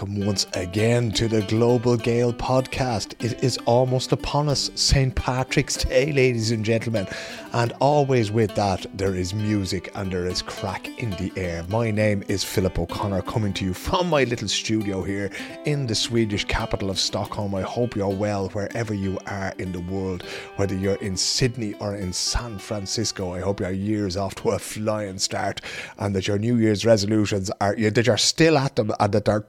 [0.00, 3.22] welcome once again to the Global Gael podcast.
[3.22, 5.14] It is almost upon us, St.
[5.14, 7.06] Patrick's Day, ladies and gentlemen,
[7.52, 11.64] and always with that, there is music and there is crack in the air.
[11.68, 15.30] My name is Philip O'Connor, coming to you from my little studio here
[15.66, 17.54] in the Swedish capital of Stockholm.
[17.54, 20.22] I hope you're well wherever you are in the world,
[20.56, 23.34] whether you're in Sydney or in San Francisco.
[23.34, 25.60] I hope your year's off to a flying start
[25.98, 29.40] and that your New Year's resolutions are that you're still at them and that they're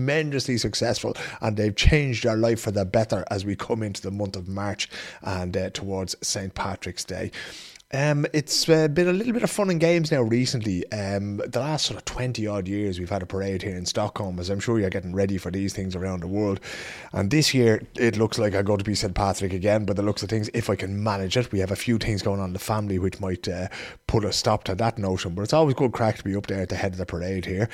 [0.00, 4.10] tremendously successful and they've changed your life for the better as we come into the
[4.10, 4.88] month of March
[5.22, 6.54] and uh, towards St.
[6.54, 7.30] Patrick's Day.
[7.92, 10.90] Um, it's uh, been a little bit of fun and games now recently.
[10.92, 14.38] Um, the last sort of 20 odd years, we've had a parade here in Stockholm,
[14.38, 16.60] as I'm sure you're getting ready for these things around the world.
[17.12, 19.12] And this year, it looks like I'm going to be St.
[19.12, 21.76] Patrick again, but the looks of things, if I can manage it, we have a
[21.76, 23.66] few things going on in the family which might uh,
[24.06, 25.34] put a stop to that notion.
[25.34, 27.44] But it's always good crack to be up there at the head of the parade
[27.44, 27.68] here.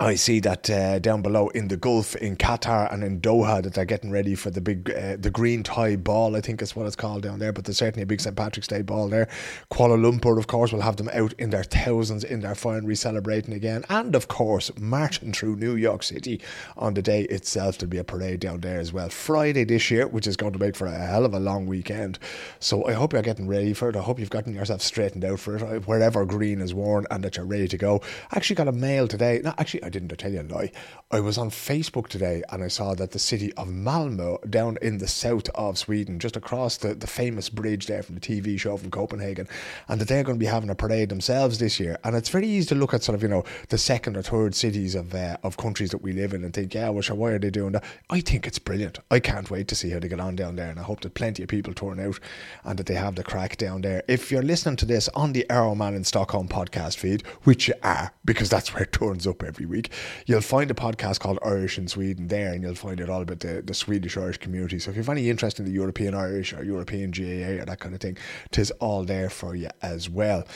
[0.00, 3.74] I see that uh, down below in the Gulf, in Qatar and in Doha, that
[3.74, 6.36] they're getting ready for the big, uh, the green tie ball.
[6.36, 7.52] I think is what it's called down there.
[7.52, 9.26] But there's certainly a big St Patrick's Day ball there.
[9.72, 13.52] Kuala Lumpur, of course, will have them out in their thousands in their finery celebrating
[13.52, 16.40] again, and of course marching through New York City
[16.76, 17.78] on the day itself.
[17.78, 19.08] There'll be a parade down there as well.
[19.08, 22.20] Friday this year, which is going to make for a hell of a long weekend.
[22.60, 23.96] So I hope you're getting ready for it.
[23.96, 27.36] I hope you've gotten yourself straightened out for it, wherever green is worn, and that
[27.36, 28.00] you're ready to go.
[28.30, 29.40] I actually got a mail today.
[29.42, 29.87] No, actually.
[29.88, 30.70] I didn't tell you a lie.
[31.10, 34.98] I was on Facebook today and I saw that the city of Malmo, down in
[34.98, 38.76] the south of Sweden, just across the, the famous bridge there from the TV show
[38.76, 39.48] from Copenhagen,
[39.88, 41.96] and that they're going to be having a parade themselves this year.
[42.04, 44.54] And it's very easy to look at sort of, you know, the second or third
[44.54, 47.30] cities of uh, of countries that we live in and think, yeah, well, sure, why
[47.30, 47.84] are they doing that?
[48.10, 48.98] I think it's brilliant.
[49.10, 50.68] I can't wait to see how they get on down there.
[50.68, 52.20] And I hope that plenty of people turn out
[52.64, 54.02] and that they have the crack down there.
[54.06, 57.74] If you're listening to this on the Arrow Man in Stockholm podcast feed, which you
[57.82, 59.77] are, because that's where it turns up every week,
[60.26, 63.40] you'll find a podcast called Irish in Sweden there, and you'll find it all about
[63.40, 64.78] the, the Swedish Irish community.
[64.78, 67.80] So if you have any interest in the European Irish or European GAA or that
[67.80, 68.16] kind of thing,
[68.50, 70.46] tis all there for you as well.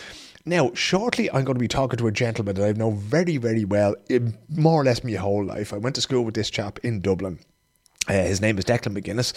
[0.44, 3.64] Now, shortly, I'm going to be talking to a gentleman that I've known very, very
[3.64, 3.94] well,
[4.48, 5.72] more or less my whole life.
[5.72, 7.38] I went to school with this chap in Dublin.
[8.08, 9.32] Uh, his name is Declan Magennis,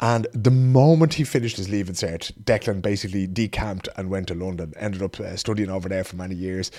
[0.00, 4.74] and the moment he finished his leaving cert, Declan basically decamped and went to London.
[4.76, 6.72] Ended up uh, studying over there for many years,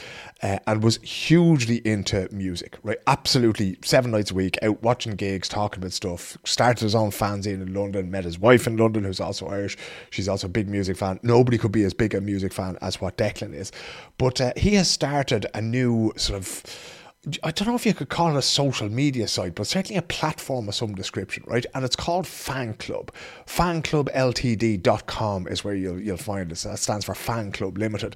[0.43, 2.77] uh, and was hugely into music.
[2.83, 6.37] Right, absolutely seven nights a week out watching gigs, talking about stuff.
[6.43, 8.11] Started his own fanzine in London.
[8.11, 9.77] Met his wife in London, who's also Irish.
[10.09, 11.17] She's also a big music fan.
[11.23, 13.71] Nobody could be as big a music fan as what Declan is,
[14.17, 16.97] but uh, he has started a new sort of
[17.43, 20.01] I don't know if you could call it a social media site, but certainly a
[20.01, 21.67] platform of some description, right?
[21.75, 23.11] And it's called Fan Club.
[23.45, 26.57] FanClubLTD.com is where you'll you'll find it.
[26.57, 28.15] That stands for Fan Club Limited.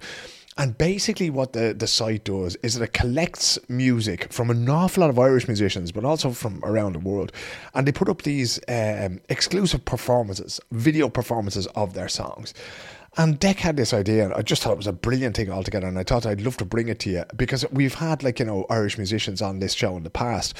[0.57, 5.01] And basically, what the, the site does is that it collects music from an awful
[5.01, 7.31] lot of Irish musicians, but also from around the world.
[7.75, 12.55] And they put up these um, exclusive performances, video performances of their songs.
[13.17, 15.87] And Dec had this idea, and I just thought it was a brilliant thing altogether.
[15.87, 18.45] And I thought I'd love to bring it to you because we've had, like, you
[18.45, 20.53] know, Irish musicians on this show in the past.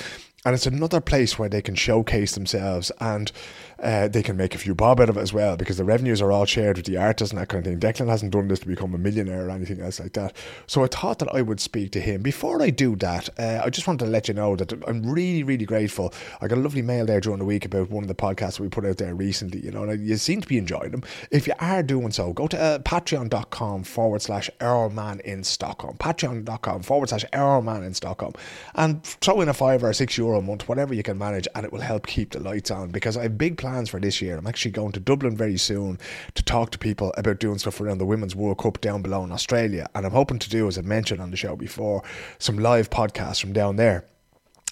[0.46, 3.32] And it's another place where they can showcase themselves and
[3.82, 6.22] uh, they can make a few bob out of it as well because the revenues
[6.22, 7.80] are all shared with the artists and that kind of thing.
[7.80, 10.36] Declan hasn't done this to become a millionaire or anything else like that.
[10.68, 12.22] So I thought that I would speak to him.
[12.22, 15.44] Before I do that, uh, I just wanted to let you know that I'm really,
[15.44, 16.14] really grateful.
[16.42, 18.70] I got a lovely mail there during the week about one of the podcasts we
[18.70, 19.60] put out there recently.
[19.60, 21.04] You know, you seem to be enjoying them.
[21.32, 25.98] If you are doing so, go to uh, patreon.com forward slash Earlman in Stockholm.
[25.98, 28.34] Patreon.com forward slash Earlman in Stockholm.
[28.76, 31.66] And throw in a five or six euro a month, whatever you can manage, and
[31.66, 34.38] it will help keep the lights on because I have big plans for this year.
[34.38, 35.98] I'm actually going to Dublin very soon
[36.36, 39.32] to talk to people about doing stuff around the Women's World Cup down below in
[39.32, 39.90] Australia.
[39.96, 42.04] And I'm hoping to do, as I mentioned on the show before,
[42.38, 44.06] some live podcasts from down there.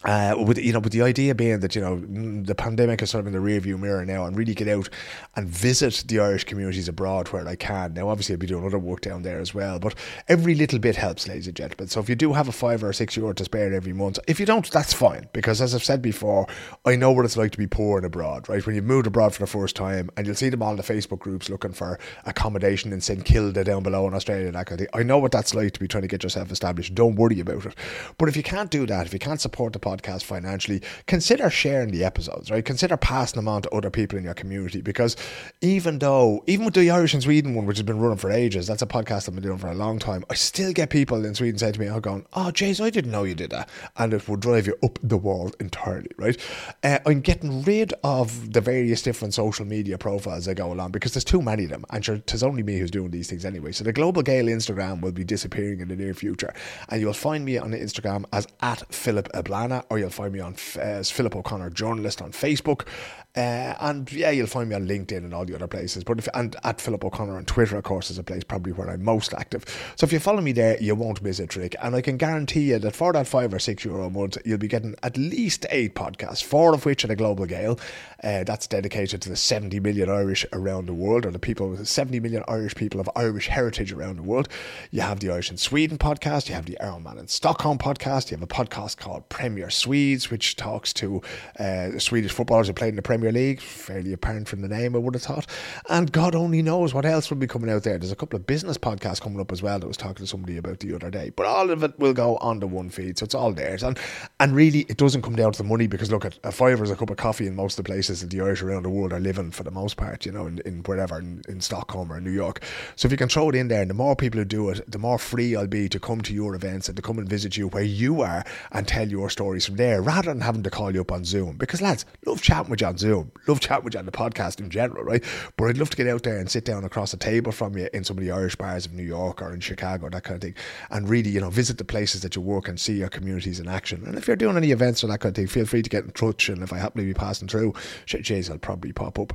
[0.06, 2.00] Uh, with you know, with the idea being that you know
[2.44, 4.90] the pandemic is sort of in the rearview mirror now, and really get out
[5.36, 7.94] and visit the Irish communities abroad where I can.
[7.94, 9.96] Now, obviously, I'll be doing other work down there as well, but
[10.28, 11.88] every little bit helps, ladies and gentlemen.
[11.88, 14.40] So if you do have a five or six euro to spare every month, if
[14.40, 16.48] you don't, that's fine because as I've said before,
[16.86, 18.50] I know what it's like to be poor and abroad.
[18.50, 20.78] Right when you've moved abroad for the first time, and you'll see them all in
[20.78, 24.82] the Facebook groups looking for accommodation in St Kilda down below in Australia, that kind
[24.82, 25.00] of thing.
[25.00, 26.94] I know what that's like to be trying to get yourself established.
[26.94, 27.76] Don't worry about it.
[28.18, 31.50] But if you can't do that, if you can't support the podcast podcast financially, consider
[31.50, 32.64] sharing the episodes, right?
[32.64, 35.16] Consider passing them on to other people in your community because
[35.62, 38.68] even though, even with the Irish and Sweden one, which has been running for ages,
[38.68, 41.36] that's a podcast I've been doing for a long time, I still get people in
[41.36, 43.70] Sweden saying to me, oh, going, oh, Jays, I didn't know you did that.
[43.98, 46.38] And it will drive you up the wall entirely, right?
[46.84, 51.14] Uh, I'm getting rid of the various different social media profiles that go along because
[51.14, 51.86] there's too many of them.
[51.90, 53.72] And sure, it's only me who's doing these things anyway.
[53.72, 56.54] So the Global Gael Instagram will be disappearing in the near future.
[56.90, 60.56] And you'll find me on Instagram as at Philip Ablana or you'll find me on
[60.80, 62.88] as Philip O'Connor Journalist on Facebook.
[63.36, 66.04] Uh, and yeah, you'll find me on LinkedIn and all the other places.
[66.04, 68.90] But if, and at Philip O'Connor on Twitter, of course, is a place probably where
[68.90, 69.66] I'm most active.
[69.96, 71.76] So if you follow me there, you won't miss a trick.
[71.82, 74.60] And I can guarantee you that for that five or six euro a month, you'll
[74.60, 77.80] be getting at least eight podcasts, four of which are the Global Gael.
[78.24, 82.20] Uh, that's dedicated to the 70 million Irish around the world, or the people, 70
[82.20, 84.48] million Irish people of Irish heritage around the world.
[84.92, 88.38] You have the Irish in Sweden podcast, you have the Ironman in Stockholm podcast, you
[88.38, 91.22] have a podcast called Premier Swedes, which talks to
[91.60, 95.00] uh, Swedish footballers who played in the Premier League, fairly apparent from the name, I
[95.00, 95.48] would have thought.
[95.90, 97.98] And God only knows what else will be coming out there.
[97.98, 100.28] There's a couple of business podcasts coming up as well that I was talking to
[100.28, 101.32] somebody about the other day.
[101.36, 103.84] But all of it will go on the one feed, so it's all theirs.
[103.84, 104.00] And
[104.40, 106.92] and really, it doesn't come down to the money because look, at a fiver is
[106.92, 109.14] a cup of coffee in most of the places that the Irish around the world
[109.14, 110.26] are living for the most part.
[110.26, 112.64] You know, in, in wherever in, in Stockholm or New York.
[112.96, 114.90] So if you can throw it in there, and the more people who do it,
[114.90, 117.58] the more free I'll be to come to your events and to come and visit
[117.58, 120.94] you where you are and tell your stories from there, rather than having to call
[120.94, 121.58] you up on Zoom.
[121.58, 123.13] Because lads, love chatting with you on Zoom,
[123.48, 125.24] love chatting with you on the podcast in general, right?
[125.58, 127.90] But I'd love to get out there and sit down across a table from you
[127.94, 130.42] in some of the Irish bars of New York or in Chicago, that kind of
[130.42, 130.56] thing,
[130.90, 133.68] and really, you know, visit the places that you work and see your communities in
[133.68, 134.04] action.
[134.06, 136.04] And if you're doing any events or that kind of thing, feel free to get
[136.04, 136.50] in touch.
[136.50, 137.74] And if I happen to be passing through,
[138.06, 139.34] Jays, I'll probably pop up.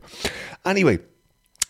[0.65, 0.99] Anyway,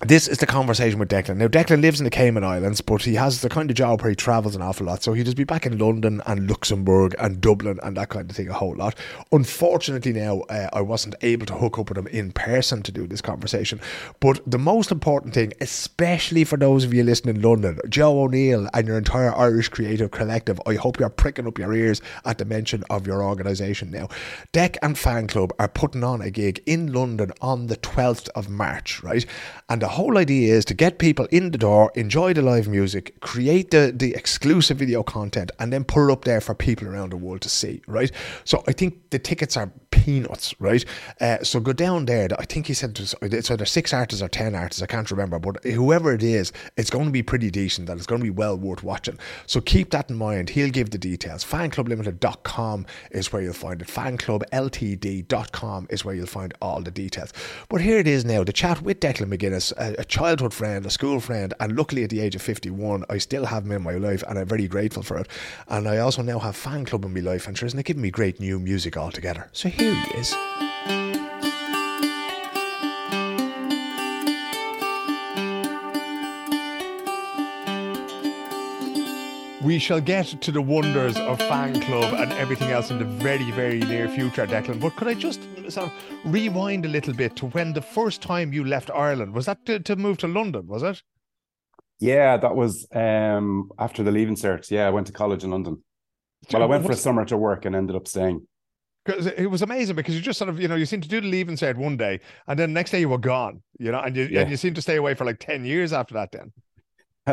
[0.02, 1.38] this is the conversation with Declan.
[1.38, 4.10] Now, Declan lives in the Cayman Islands, but he has the kind of job where
[4.10, 5.02] he travels an awful lot.
[5.02, 8.36] So he'll just be back in London and Luxembourg and Dublin and that kind of
[8.36, 8.94] thing a whole lot.
[9.32, 13.08] Unfortunately, now uh, I wasn't able to hook up with him in person to do
[13.08, 13.80] this conversation.
[14.20, 18.68] But the most important thing, especially for those of you listening in London, Joe O'Neill
[18.72, 22.44] and your entire Irish Creative Collective, I hope you're pricking up your ears at the
[22.44, 24.06] mention of your organisation now.
[24.52, 28.48] Dec and Fan Club are putting on a gig in London on the 12th of
[28.48, 29.26] March, right?
[29.68, 33.18] And the whole idea is to get people in the door, enjoy the live music,
[33.20, 37.10] create the, the exclusive video content, and then put it up there for people around
[37.10, 38.10] the world to see, right?
[38.44, 40.84] So I think the tickets are peanuts, right?
[41.20, 42.28] Uh, so go down there.
[42.38, 44.82] I think he said it's either six artists or ten artists.
[44.82, 48.06] I can't remember, but whoever it is, it's going to be pretty decent and it's
[48.06, 49.18] going to be well worth watching.
[49.46, 50.50] So keep that in mind.
[50.50, 51.44] He'll give the details.
[51.44, 53.88] Fanclublimited.com is where you'll find it.
[53.88, 57.32] Fanclubltd.com is where you'll find all the details.
[57.68, 60.90] But here it is now the chat with Declan Magennis a, a, childhood friend, a
[60.90, 63.94] school friend, and luckily at the age of 51, I still have him in my
[63.94, 65.28] life and I'm very grateful for it.
[65.68, 68.02] And I also now have fan club in my life, and sure, isn't it giving
[68.02, 69.48] me great new music altogether?
[69.52, 71.27] So here he is.
[79.62, 83.50] We shall get to the wonders of fan club and everything else in the very,
[83.52, 84.80] very near future, Declan.
[84.80, 85.92] But could I just sort of
[86.24, 89.80] rewind a little bit to when the first time you left Ireland was that to,
[89.80, 90.66] to move to London?
[90.66, 91.02] Was it?
[91.98, 94.70] Yeah, that was um, after the leaving cert.
[94.70, 95.82] Yeah, I went to college in London.
[96.52, 98.46] Well, I went for a summer to work and ended up staying.
[99.04, 101.20] Because it was amazing because you just sort of you know you seem to do
[101.20, 104.14] the leaving cert one day and then next day you were gone you know and
[104.14, 104.42] you yeah.
[104.42, 106.30] and you seem to stay away for like ten years after that.
[106.30, 106.52] Then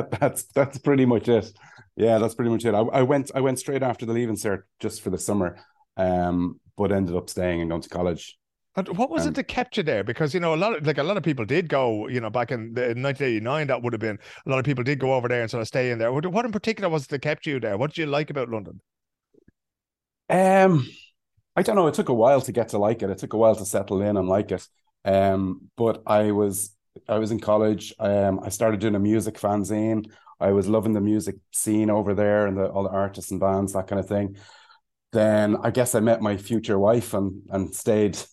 [0.20, 1.52] that's that's pretty much it.
[1.96, 2.74] Yeah, that's pretty much it.
[2.74, 5.58] I, I went I went straight after the leaving cert just for the summer,
[5.98, 8.38] um, but ended up staying and going to college.
[8.78, 10.04] And what was um, it that kept you there?
[10.04, 12.08] Because you know a lot of like a lot of people did go.
[12.08, 14.84] You know, back in, the, in 1989, that would have been a lot of people
[14.84, 16.12] did go over there and sort of stay in there.
[16.12, 17.78] What, what in particular was it that kept you there?
[17.78, 18.82] What did you like about London?
[20.30, 20.90] Um,
[21.56, 21.88] I don't know.
[21.88, 23.10] It took a while to get to like it.
[23.10, 24.68] It took a while to settle in and like it.
[25.06, 26.75] Um, but I was
[27.08, 27.94] I was in college.
[28.00, 30.10] Um, I started doing a music fanzine.
[30.40, 33.74] I was loving the music scene over there and the, all the artists and bands,
[33.74, 34.38] that kind of thing.
[35.14, 38.18] Then I guess I met my future wife and and stayed.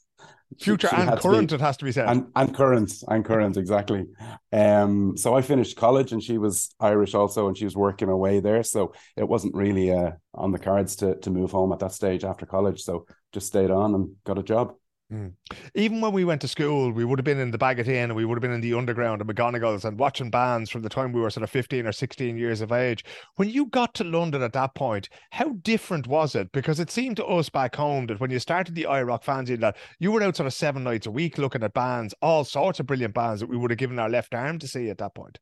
[0.61, 2.07] Future she, and current, be, it has to be said.
[2.07, 4.04] And, and current, and current, exactly.
[4.52, 8.40] Um, so I finished college, and she was Irish also, and she was working away
[8.40, 8.62] there.
[8.62, 12.23] So it wasn't really uh, on the cards to to move home at that stage
[12.23, 12.83] after college.
[12.83, 14.75] So just stayed on and got a job.
[15.12, 15.35] Mm.
[15.75, 18.16] Even when we went to school, we would have been in the Baggot Inn and
[18.16, 21.12] we would have been in the underground and McGonagles and watching bands from the time
[21.12, 23.04] we were sort of 15 or 16 years of age.
[23.37, 26.50] When you got to London at that point, how different was it?
[26.52, 29.76] Because it seemed to us back home that when you started the IROC fanzine, that
[29.99, 32.87] you were out sort of seven nights a week looking at bands, all sorts of
[32.87, 35.38] brilliant bands that we would have given our left arm to see at that point.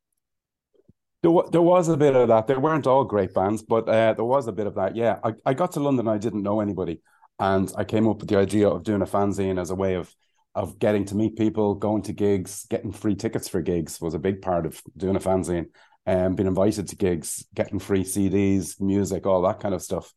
[1.23, 2.47] There, there was a bit of that.
[2.47, 4.97] They weren't all great bands, but uh, there was a bit of that.
[4.97, 6.09] Yeah, I, I got to London.
[6.09, 6.99] I didn't know anybody.
[7.41, 10.15] And I came up with the idea of doing a fanzine as a way of
[10.53, 14.19] of getting to meet people, going to gigs, getting free tickets for gigs was a
[14.19, 15.67] big part of doing a fanzine.
[16.05, 20.13] And um, being invited to gigs, getting free CDs, music, all that kind of stuff.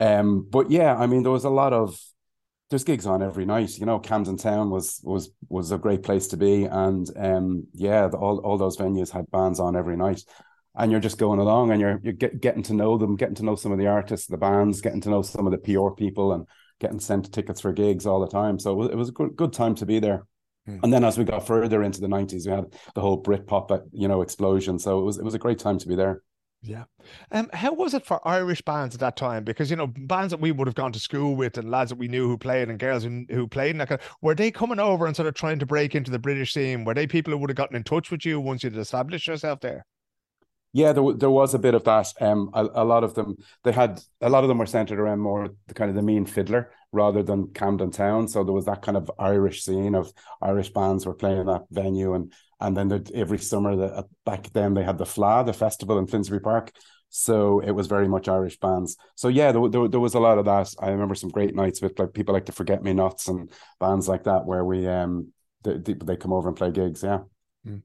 [0.00, 1.98] Um, but yeah, I mean, there was a lot of
[2.68, 3.78] there's gigs on every night.
[3.78, 8.08] You know, Camden Town was was was a great place to be, and um, yeah,
[8.08, 10.22] the, all all those venues had bands on every night
[10.76, 13.44] and you're just going along and you're you're get, getting to know them, getting to
[13.44, 16.32] know some of the artists, the bands, getting to know some of the PR people,
[16.32, 16.46] and
[16.80, 18.58] getting sent tickets for gigs all the time.
[18.58, 20.24] So it was, it was a good good time to be there.
[20.66, 20.78] Hmm.
[20.82, 23.80] And then as we got further into the nineties, we had the whole Britpop, uh,
[23.92, 24.78] you know, explosion.
[24.78, 26.22] So it was it was a great time to be there.
[26.62, 26.84] Yeah.
[27.30, 29.44] Um, how was it for Irish bands at that time?
[29.44, 31.98] Because you know, bands that we would have gone to school with and lads that
[31.98, 34.50] we knew who played and girls who, who played in that kind of, were they
[34.50, 36.84] coming over and sort of trying to break into the British scene?
[36.84, 39.60] Were they people who would have gotten in touch with you once you'd established yourself
[39.60, 39.86] there?
[40.72, 42.12] Yeah, there, there was a bit of that.
[42.20, 45.20] Um, a, a, lot of them, they had a lot of them were centered around
[45.20, 48.28] more the kind of the mean fiddler rather than Camden Town.
[48.28, 52.14] So there was that kind of Irish scene of Irish bands were playing that venue,
[52.14, 56.06] and and then every summer the, back then they had the Fleadh, the festival in
[56.06, 56.72] Finsbury Park.
[57.08, 58.96] So it was very much Irish bands.
[59.14, 60.74] So yeah, there, there, there was a lot of that.
[60.80, 64.08] I remember some great nights with like people like the Forget Me Nots and bands
[64.08, 65.32] like that where we um
[65.62, 67.02] they, they come over and play gigs.
[67.02, 67.20] Yeah.
[67.66, 67.78] Hmm.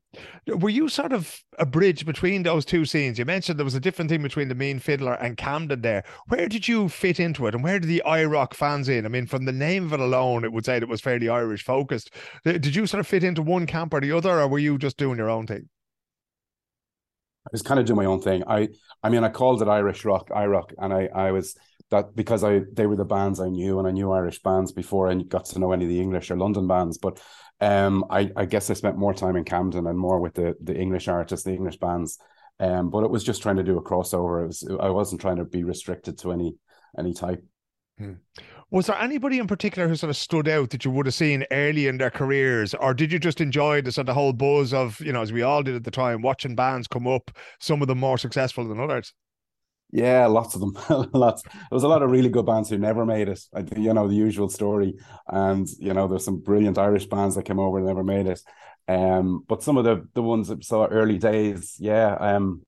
[0.59, 3.17] Were you sort of a bridge between those two scenes?
[3.17, 6.03] You mentioned there was a different thing between the Mean Fiddler and Camden there.
[6.27, 9.05] Where did you fit into it and where did the IROC fans in?
[9.05, 11.29] I mean, from the name of it alone, it would say that it was fairly
[11.29, 12.11] Irish focused.
[12.43, 14.97] Did you sort of fit into one camp or the other, or were you just
[14.97, 15.69] doing your own thing?
[17.51, 18.43] Was kind of doing my own thing.
[18.47, 18.69] I
[19.03, 21.57] I mean I called it Irish rock, IROC, and I I was
[21.89, 25.09] that because I they were the bands I knew and I knew Irish bands before
[25.09, 26.97] I got to know any of the English or London bands.
[26.97, 27.21] But
[27.59, 30.75] um I, I guess I spent more time in Camden and more with the the
[30.75, 32.17] English artists, the English bands.
[32.59, 34.43] Um, but it was just trying to do a crossover.
[34.43, 36.55] It was I wasn't trying to be restricted to any
[36.97, 37.43] any type.
[38.01, 38.13] Hmm.
[38.71, 41.45] Was there anybody in particular who sort of stood out that you would have seen
[41.51, 44.99] early in their careers, or did you just enjoy the sort of whole buzz of
[45.01, 47.87] you know as we all did at the time, watching bands come up, some of
[47.87, 49.13] them more successful than others?
[49.91, 51.09] Yeah, lots of them.
[51.13, 51.43] lots.
[51.43, 53.41] There was a lot of really good bands who never made it.
[53.53, 54.95] I, you know the usual story,
[55.27, 58.41] and you know there's some brilliant Irish bands that came over and never made it.
[58.87, 62.63] Um, but some of the the ones that saw early days, yeah, um,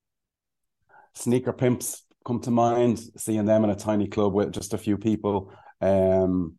[1.15, 2.99] Sneaker Pimps come to mind.
[3.17, 5.53] Seeing them in a tiny club with just a few people.
[5.81, 6.57] Um,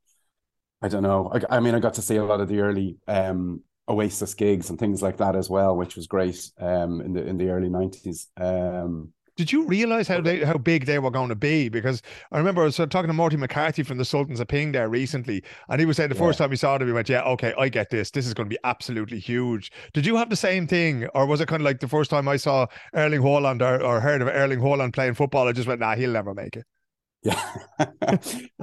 [0.82, 1.30] I don't know.
[1.32, 4.70] I, I, mean, I got to see a lot of the early um, Oasis gigs
[4.70, 7.68] and things like that as well, which was great um, in the in the early
[7.68, 8.28] nineties.
[8.36, 11.68] Um, did you realize how they how big they were going to be?
[11.68, 14.88] Because I remember I was talking to Morty McCarthy from the Sultans of Ping there
[14.88, 17.52] recently, and he was saying the first time he saw them, he went, "Yeah, okay,
[17.58, 18.10] I get this.
[18.10, 21.40] This is going to be absolutely huge." Did you have the same thing, or was
[21.40, 24.28] it kind of like the first time I saw Erling Haaland or, or heard of
[24.28, 25.48] Erling Haaland playing football?
[25.48, 26.66] I just went, "Nah, he'll never make it."
[27.22, 27.40] Yeah,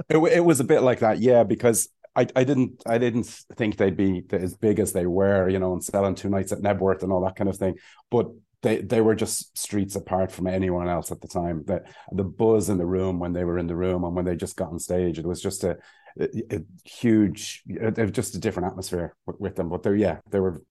[0.08, 1.18] it it was a bit like that.
[1.18, 3.26] Yeah, because I, I didn't I didn't
[3.56, 6.58] think they'd be as big as they were, you know, and selling two nights at
[6.58, 7.76] Knebworth and all that kind of thing.
[8.10, 8.28] But
[8.62, 11.64] they they were just streets apart from anyone else at the time.
[11.66, 14.36] The the buzz in the room when they were in the room and when they
[14.36, 15.78] just got on stage, it was just a,
[16.18, 19.68] a, a huge, it, it was just a different atmosphere with, with, them.
[19.68, 20.62] But they yeah, they were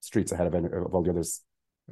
[0.00, 1.42] streets ahead of, any, of all the others.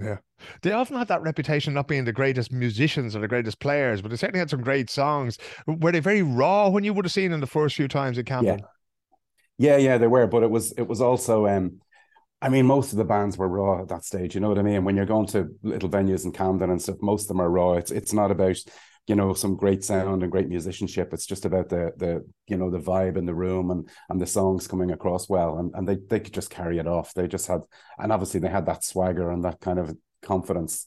[0.01, 0.19] Yeah.
[0.63, 4.11] They often had that reputation not being the greatest musicians or the greatest players, but
[4.11, 5.39] they certainly had some great songs.
[5.67, 8.27] Were they very raw when you would have seen them the first few times at
[8.27, 8.61] Camden?
[9.57, 9.77] Yeah.
[9.77, 10.27] yeah, yeah, they were.
[10.27, 11.81] But it was it was also um
[12.43, 14.35] I mean, most of the bands were raw at that stage.
[14.35, 14.85] You know what I mean?
[14.85, 17.75] When you're going to little venues in Camden and stuff, most of them are raw.
[17.75, 18.59] It's it's not about
[19.07, 21.13] you know some great sound and great musicianship.
[21.13, 24.27] It's just about the the you know the vibe in the room and and the
[24.27, 25.59] songs coming across well.
[25.59, 27.15] And and they they could just carry it off.
[27.15, 27.63] They just had
[27.99, 30.87] and obviously they had that swagger and that kind of confidence.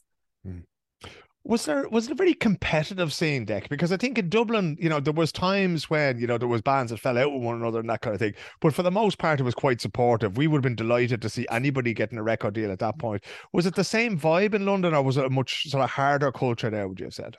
[1.46, 4.90] Was there was it a very competitive scene Dec because i think in dublin you
[4.90, 7.56] know there was times when you know there was bands that fell out with one
[7.56, 8.34] another and that kind of thing.
[8.60, 10.38] But for the most part it was quite supportive.
[10.38, 13.24] We would have been delighted to see anybody getting a record deal at that point.
[13.54, 16.32] Was it the same vibe in london or was it a much sort of harder
[16.32, 17.38] culture there would you have said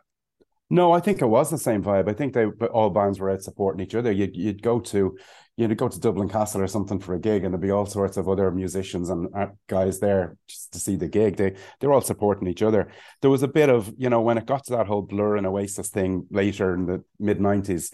[0.71, 2.09] no, I think it was the same vibe.
[2.09, 4.13] I think they all bands were out supporting each other.
[4.13, 5.19] You'd, you'd go to
[5.57, 8.17] you'd go to Dublin Castle or something for a gig, and there'd be all sorts
[8.17, 11.37] of other musicians and uh, guys there just to see the gig.
[11.37, 12.93] They they're all supporting each other.
[13.21, 15.47] There was a bit of you know when it got to that whole Blur and
[15.47, 17.91] Oasis thing later in the mid nineties.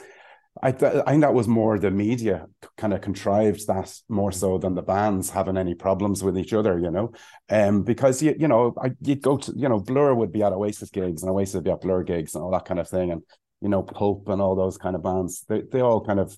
[0.63, 2.47] I, th- I think that was more the media
[2.77, 6.79] kind of contrived that more so than the bands having any problems with each other,
[6.79, 7.13] you know,
[7.51, 10.53] um, because you you know I, you'd go to you know Blur would be at
[10.53, 13.11] Oasis gigs and Oasis would be at Blur gigs and all that kind of thing,
[13.11, 13.23] and
[13.61, 16.37] you know Pulp and all those kind of bands, they they all kind of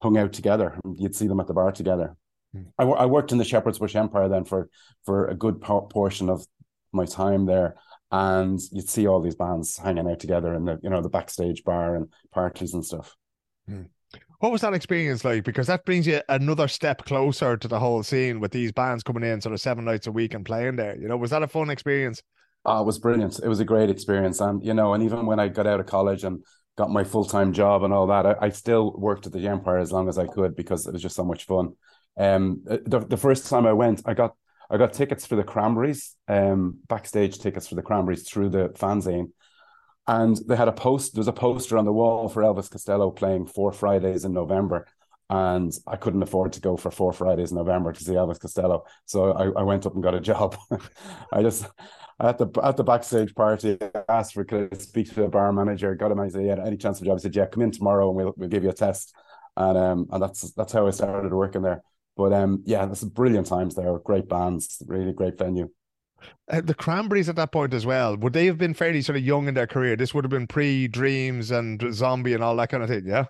[0.00, 0.78] hung out together.
[0.96, 2.16] You'd see them at the bar together.
[2.54, 2.66] Mm.
[2.78, 4.68] I, I worked in the Shepherd's Bush Empire then for
[5.04, 6.46] for a good portion of
[6.92, 7.76] my time there,
[8.12, 11.64] and you'd see all these bands hanging out together in the you know the backstage
[11.64, 13.16] bar and parties and stuff.
[14.38, 15.44] What was that experience like?
[15.44, 19.22] Because that brings you another step closer to the whole scene with these bands coming
[19.22, 20.96] in sort of seven nights a week and playing there.
[20.96, 22.22] You know, was that a fun experience?
[22.64, 23.38] Oh, it was brilliant.
[23.42, 24.40] It was a great experience.
[24.40, 26.44] And, you know, and even when I got out of college and
[26.76, 29.78] got my full time job and all that, I, I, still worked at the Empire
[29.78, 31.72] as long as I could because it was just so much fun.
[32.18, 34.34] Um, the, the first time I went, I got
[34.68, 39.30] I got tickets for the Cranberries, um, backstage tickets for the Cranberries through the fanzine,
[40.06, 41.14] and they had a post.
[41.14, 44.86] There was a poster on the wall for Elvis Costello playing four Fridays in November,
[45.30, 48.84] and I couldn't afford to go for four Fridays in November to see Elvis Costello,
[49.04, 50.56] so I, I went up and got a job.
[51.32, 51.66] I just
[52.20, 55.52] at the at the backstage party I asked for could I speak to the bar
[55.52, 56.20] manager, got him.
[56.20, 58.16] I said, "Yeah, any chance of a job?" He said, "Yeah, come in tomorrow and
[58.16, 59.14] we'll we'll give you a test."
[59.56, 61.82] And um and that's that's how I started working there.
[62.16, 65.68] But um yeah, there's brilliant times there, great bands, really great venue.
[66.50, 69.24] Uh, the Cranberries at that point as well, would they have been fairly sort of
[69.24, 69.96] young in their career?
[69.96, 73.26] This would have been pre Dreams and Zombie and all that kind of thing, yeah?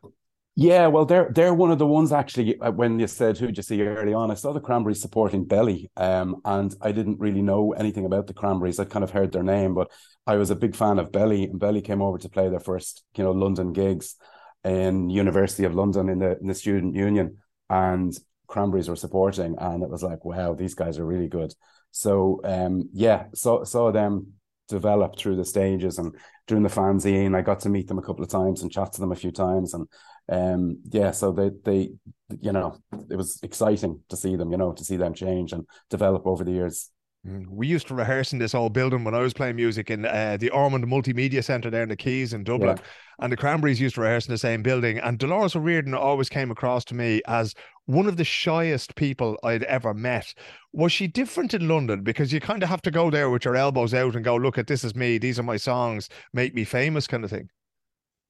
[0.58, 2.58] Yeah, well, they're they're one of the ones actually.
[2.58, 5.90] Uh, when you said who'd you see early on, I saw the Cranberries supporting Belly,
[5.98, 8.80] um, and I didn't really know anything about the Cranberries.
[8.80, 9.90] I'd kind of heard their name, but
[10.26, 13.04] I was a big fan of Belly, and Belly came over to play their first,
[13.16, 14.16] you know, London gigs
[14.64, 17.36] in University of London in the in the student union,
[17.68, 18.14] and
[18.46, 21.52] Cranberries were supporting, and it was like, wow, these guys are really good.
[21.96, 24.34] So um, yeah, saw saw them
[24.68, 26.14] develop through the stages and
[26.46, 27.34] during the fanzine.
[27.34, 29.32] I got to meet them a couple of times and chat to them a few
[29.32, 29.88] times, and
[30.28, 31.92] um, yeah, so they they
[32.40, 32.76] you know
[33.08, 36.44] it was exciting to see them, you know, to see them change and develop over
[36.44, 36.90] the years.
[37.26, 40.04] Mm, we used to rehearse in this old building when I was playing music in
[40.04, 42.76] uh, the Ormond Multimedia Centre there in the Quays in Dublin.
[42.76, 42.82] Yeah.
[43.18, 44.98] And the Cranberries used to rehearse in the same building.
[44.98, 47.54] And Dolores O'Riordan always came across to me as
[47.86, 50.34] one of the shyest people I'd ever met.
[50.72, 52.02] Was she different in London?
[52.02, 54.58] Because you kind of have to go there with your elbows out and go, look
[54.58, 57.48] at this is me, these are my songs, make me famous kind of thing.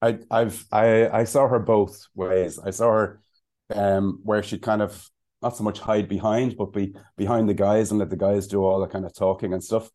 [0.03, 2.59] I I've I I saw her both ways.
[2.59, 3.21] I saw her
[3.75, 5.11] um where she kind of
[5.47, 8.65] not so much hide behind, but be behind the guys and let the guys do
[8.65, 9.89] all the kind of talking and stuff.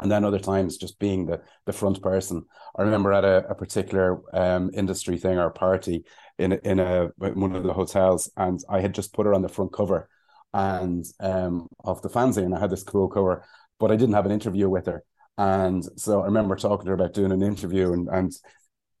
[0.00, 2.44] And then other times just being the the front person.
[2.78, 6.04] I remember at a, a particular um, industry thing or party
[6.38, 9.42] in in a in one of the hotels, and I had just put her on
[9.42, 10.08] the front cover
[10.52, 12.56] and um, of the fanzine.
[12.56, 13.44] I had this cool cover,
[13.78, 15.02] but I didn't have an interview with her.
[15.38, 18.32] And so I remember talking to her about doing an interview, and and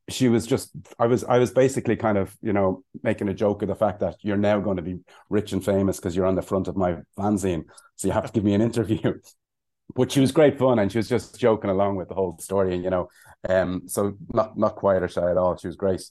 [0.08, 3.62] she was just i was i was basically kind of you know making a joke
[3.62, 4.98] of the fact that you're now going to be
[5.30, 7.64] rich and famous because you're on the front of my fanzine
[7.96, 9.14] so you have to give me an interview
[9.94, 12.74] but she was great fun and she was just joking along with the whole story
[12.74, 13.08] and you know
[13.48, 16.02] um so not not quiet or shy at all she was great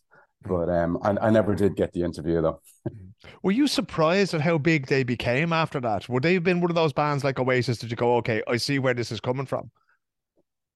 [0.43, 2.61] but um I, I never did get the interview though.
[3.41, 6.07] Were you surprised at how big they became after that?
[6.07, 8.57] Would they have been one of those bands like oasis did you go okay i
[8.57, 9.71] see where this is coming from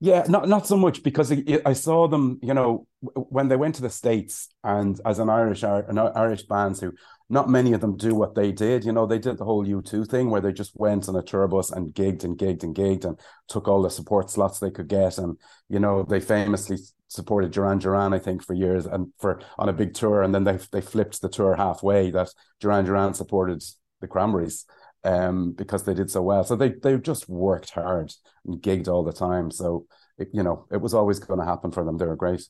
[0.01, 1.33] yeah, not not so much because
[1.65, 5.63] I saw them, you know, when they went to the states, and as an Irish
[5.63, 6.93] an Irish bands who
[7.29, 8.85] not many of them do what they did.
[8.85, 11.21] You know, they did the whole U two thing where they just went on a
[11.21, 14.71] tour bus and gigged and gigged and gigged and took all the support slots they
[14.71, 16.77] could get, and you know, they famously
[17.09, 20.45] supported Duran Duran, I think, for years and for on a big tour, and then
[20.45, 22.29] they they flipped the tour halfway that
[22.61, 23.61] Duran Duran supported
[23.99, 24.65] the Cranberries
[25.03, 26.43] um, because they did so well.
[26.43, 28.13] So they they just worked hard
[28.45, 29.51] and gigged all the time.
[29.51, 31.97] So it, you know it was always going to happen for them.
[31.97, 32.47] They were great.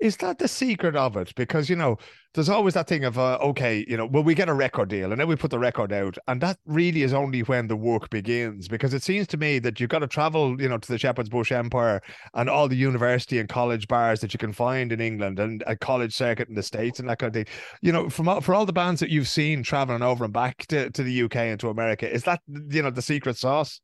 [0.00, 1.34] Is that the secret of it?
[1.34, 1.98] Because you know,
[2.32, 5.12] there's always that thing of uh, okay, you know, well, we get a record deal
[5.12, 8.08] and then we put the record out, and that really is only when the work
[8.08, 8.66] begins.
[8.66, 11.28] Because it seems to me that you've got to travel, you know, to the Shepherd's
[11.28, 12.00] Bush Empire
[12.34, 15.76] and all the university and college bars that you can find in England and a
[15.76, 17.54] college circuit in the states and that kind of thing.
[17.82, 20.66] You know, from all, for all the bands that you've seen traveling over and back
[20.68, 23.80] to, to the UK and to America, is that you know the secret sauce?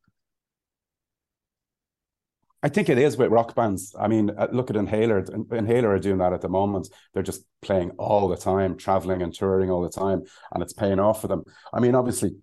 [2.66, 3.94] I think it is with rock bands.
[3.96, 5.24] I mean, uh, look at Inhaler.
[5.52, 6.88] Inhaler are doing that at the moment.
[7.14, 10.98] They're just playing all the time, traveling and touring all the time, and it's paying
[10.98, 11.44] off for them.
[11.72, 12.34] I mean, obviously,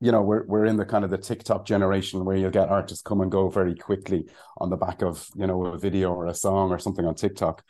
[0.00, 3.02] you know, we're we're in the kind of the TikTok generation where you'll get artists
[3.02, 6.34] come and go very quickly on the back of you know a video or a
[6.34, 7.62] song or something on TikTok.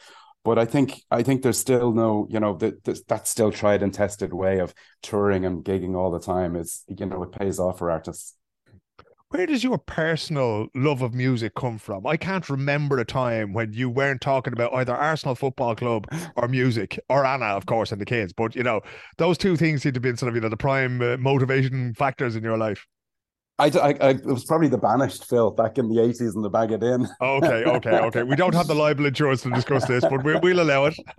[0.46, 3.92] But I think I think there's still no, you know, that that's still tried and
[3.92, 6.56] tested way of touring and gigging all the time.
[6.56, 8.34] Is you know, it pays off for artists
[9.30, 12.06] where does your personal love of music come from?
[12.06, 16.48] I can't remember a time when you weren't talking about either Arsenal Football Club or
[16.48, 18.32] music, or Anna, of course, and the kids.
[18.32, 18.80] But you know,
[19.18, 22.36] those two things seem to be sort of you know the prime uh, motivation factors
[22.36, 22.86] in your life.
[23.60, 26.50] I, I, I, it was probably the banished Phil back in the 80s and the
[26.50, 27.08] Baggot Inn.
[27.20, 28.22] okay, okay, okay.
[28.22, 30.96] We don't have the libel insurance to discuss this, but we, we'll allow it.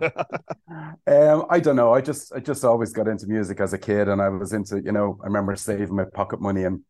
[1.06, 1.92] um, I don't know.
[1.92, 4.80] I just I just always got into music as a kid, and I was into
[4.82, 6.80] you know I remember saving my pocket money and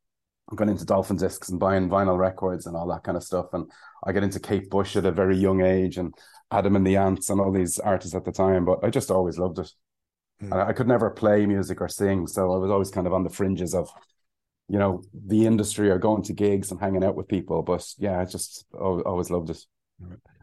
[0.57, 3.47] going into Dolphin discs and buying vinyl records and all that kind of stuff.
[3.53, 3.71] And
[4.05, 6.15] I get into Kate Bush at a very young age and
[6.51, 8.65] Adam and the Ants and all these artists at the time.
[8.65, 9.71] But I just always loved it.
[10.43, 10.53] Mm.
[10.53, 13.25] I, I could never play music or sing, so I was always kind of on
[13.25, 13.91] the fringes of,
[14.69, 17.63] you know, the industry or going to gigs and hanging out with people.
[17.63, 19.65] But yeah, I just always loved it.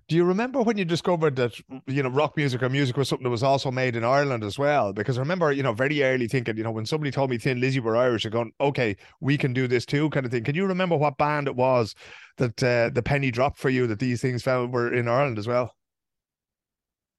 [0.07, 3.25] Do you remember when you discovered that you know rock music or music was something
[3.25, 4.93] that was also made in Ireland as well?
[4.93, 7.59] Because I remember you know very early thinking you know when somebody told me Thin
[7.59, 10.45] Lizzy were Irish, you're going okay, we can do this too, kind of thing.
[10.45, 11.93] Can you remember what band it was
[12.37, 15.47] that uh, the penny dropped for you that these things found were in Ireland as
[15.47, 15.75] well?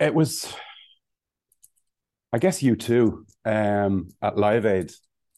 [0.00, 0.50] It was,
[2.32, 4.92] I guess, U two um, at Live Aid.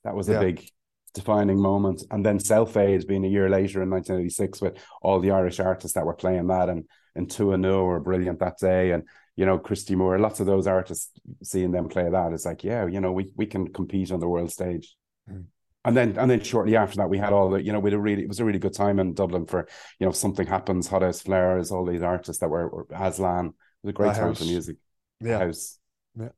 [0.04, 0.40] That was a yeah.
[0.40, 0.68] big
[1.14, 2.04] defining moment.
[2.12, 5.96] And then Self Aid being a year later in 1986 with all the Irish artists
[5.96, 8.92] that were playing that and and Tua Nua were brilliant that day.
[8.92, 9.04] And,
[9.36, 11.10] you know, Christy Moore, lots of those artists
[11.42, 14.28] seeing them play that is like, yeah, you know, we we can compete on the
[14.28, 14.96] world stage.
[15.30, 15.46] Mm.
[15.84, 17.98] And then and then shortly after that we had all the, you know, we had
[17.98, 19.66] a really it was a really good time in Dublin for,
[19.98, 23.46] you know, something happens, Hothouse Flowers, all these artists that were, were Aslan.
[23.46, 24.76] It was a great time for music.
[25.20, 25.38] Yeah.
[25.38, 25.79] House.
[26.18, 26.28] Yeah.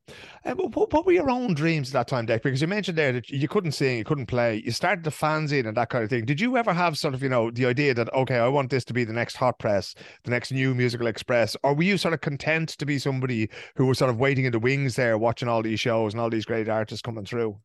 [0.45, 2.43] Uh, what, what, were your own dreams at that time, Dick?
[2.43, 4.63] Because you mentioned there that you couldn't sing, you couldn't play.
[4.65, 6.27] You started the fanzine and that kind of thing.
[6.27, 8.85] Did you ever have sort of, you know, the idea that, okay, I want this
[8.87, 11.57] to be the next hot press, the next new musical express?
[11.63, 14.53] Or were you sort of content to be somebody who was sort of waiting in
[14.53, 17.59] the wings there, watching all these shows and all these great artists coming through?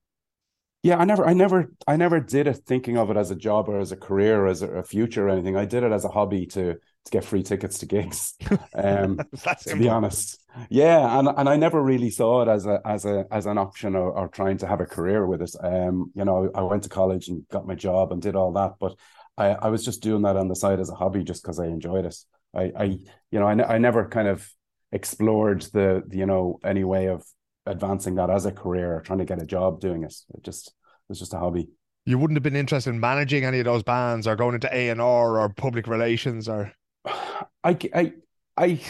[0.83, 3.67] Yeah, I never, I never, I never did it thinking of it as a job
[3.67, 5.57] or as a career or as a, future or anything.
[5.57, 8.35] I did it as a hobby to to get free tickets to gigs.
[8.75, 9.19] Um,
[9.67, 13.25] to be honest, yeah, and and I never really saw it as a as a
[13.31, 15.55] as an option or, or trying to have a career with it.
[15.61, 18.73] Um, you know, I went to college and got my job and did all that,
[18.79, 18.95] but
[19.37, 21.65] I I was just doing that on the side as a hobby just because I
[21.65, 22.15] enjoyed it.
[22.55, 22.83] I I
[23.31, 24.47] you know I I never kind of
[24.91, 27.25] explored the, the you know any way of
[27.67, 30.15] advancing that as a career or trying to get a job doing it.
[30.33, 31.69] It just it was just a hobby.
[32.05, 34.89] You wouldn't have been interested in managing any of those bands or going into A
[34.89, 36.71] and R or public relations or.
[37.05, 38.13] I I
[38.55, 38.81] I.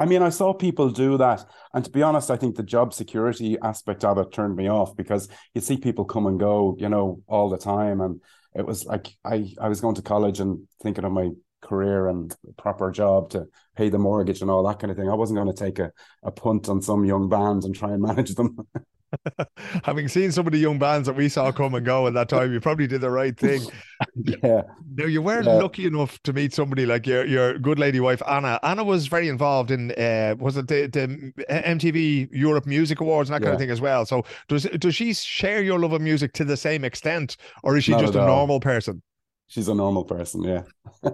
[0.00, 2.92] I mean, I saw people do that, and to be honest, I think the job
[2.92, 6.88] security aspect of it turned me off because you see people come and go, you
[6.88, 8.20] know, all the time, and
[8.54, 11.30] it was like I I was going to college and thinking of my
[11.64, 13.46] career and proper job to
[13.76, 15.08] pay the mortgage and all that kind of thing.
[15.08, 15.90] I wasn't going to take a,
[16.22, 18.56] a punt on some young band and try and manage them.
[19.84, 22.28] Having seen some of the young bands that we saw come and go at that
[22.28, 23.62] time, you probably did the right thing.
[24.42, 24.62] yeah.
[24.94, 25.52] Now you were yeah.
[25.52, 28.58] lucky enough to meet somebody like your your good lady wife Anna.
[28.62, 33.34] Anna was very involved in uh, was it the, the MTV Europe Music Awards and
[33.34, 33.50] that yeah.
[33.50, 34.06] kind of thing as well.
[34.06, 37.84] So does does she share your love of music to the same extent, or is
[37.84, 38.26] she Not just a all.
[38.26, 39.02] normal person?
[39.48, 40.62] She's a normal person yeah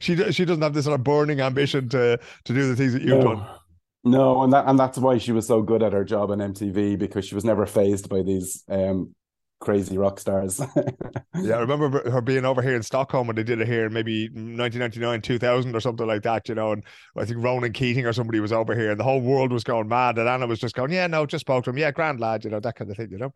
[0.00, 3.02] she she doesn't have this sort of burning ambition to to do the things that
[3.02, 3.34] you've no.
[3.34, 3.46] done
[4.04, 6.98] no and that and that's why she was so good at her job on mtv
[6.98, 9.14] because she was never phased by these um
[9.62, 10.60] crazy rock stars.
[11.40, 14.24] yeah, I remember her being over here in Stockholm when they did it here, maybe
[14.28, 16.72] 1999, 2000 or something like that, you know.
[16.72, 16.84] And
[17.16, 19.88] I think Ronan Keating or somebody was over here, and the whole world was going
[19.88, 20.18] mad.
[20.18, 21.78] And Anna was just going, "Yeah, no, just spoke to him.
[21.78, 23.32] Yeah, grand lad, you know, that kind of thing, you know."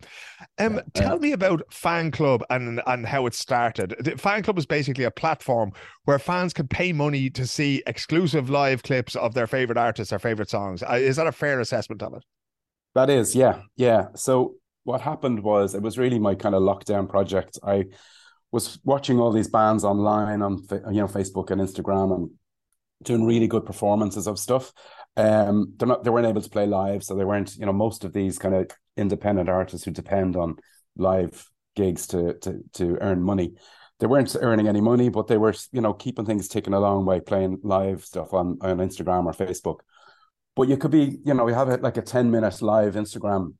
[0.58, 1.20] Um, yeah, tell yeah.
[1.20, 3.94] me about Fan Club and and how it started.
[4.00, 5.72] The Fan Club is basically a platform
[6.04, 10.18] where fans can pay money to see exclusive live clips of their favorite artists, their
[10.18, 10.82] favorite songs.
[10.82, 12.24] Uh, is that a fair assessment of it?
[12.96, 14.08] That is, yeah, yeah.
[14.14, 14.54] So
[14.86, 17.58] what happened was it was really my kind of lockdown project.
[17.62, 17.86] I
[18.52, 22.30] was watching all these bands online on you know Facebook and Instagram and
[23.02, 24.72] doing really good performances of stuff.
[25.16, 28.04] Um, they're not they weren't able to play live, so they weren't you know most
[28.04, 30.56] of these kind of independent artists who depend on
[30.96, 33.54] live gigs to to to earn money.
[33.98, 37.18] They weren't earning any money, but they were you know keeping things ticking along by
[37.18, 39.80] playing live stuff on on Instagram or Facebook.
[40.54, 43.54] But you could be you know we have like a ten minute live Instagram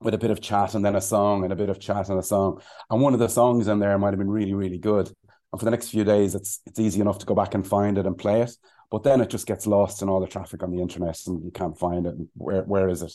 [0.00, 2.18] with a bit of chat and then a song and a bit of chat and
[2.18, 2.60] a song.
[2.90, 5.10] And one of the songs in there might have been really, really good.
[5.52, 7.96] And for the next few days, it's it's easy enough to go back and find
[7.96, 8.50] it and play it.
[8.90, 11.50] But then it just gets lost in all the traffic on the internet and you
[11.50, 12.14] can't find it.
[12.14, 13.12] And where where is it?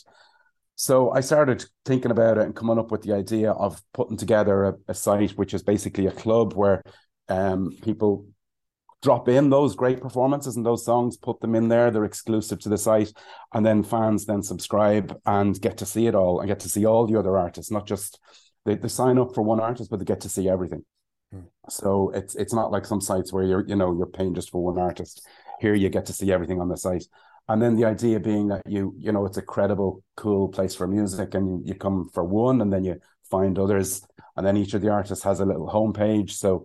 [0.74, 4.64] So I started thinking about it and coming up with the idea of putting together
[4.64, 6.82] a, a site which is basically a club where
[7.28, 8.26] um, people
[9.02, 11.90] drop in those great performances and those songs, put them in there.
[11.90, 13.12] They're exclusive to the site.
[13.54, 16.84] And then fans then subscribe and get to see it all and get to see
[16.84, 18.20] all the other artists, not just
[18.64, 20.84] they, they sign up for one artist, but they get to see everything.
[21.32, 21.40] Hmm.
[21.68, 24.62] So it's it's not like some sites where you're, you know, you're paying just for
[24.62, 25.26] one artist.
[25.60, 27.04] Here you get to see everything on the site.
[27.48, 30.86] And then the idea being that you, you know, it's a credible, cool place for
[30.86, 34.02] music and you, you come for one and then you find others.
[34.36, 36.30] And then each of the artists has a little homepage.
[36.30, 36.64] So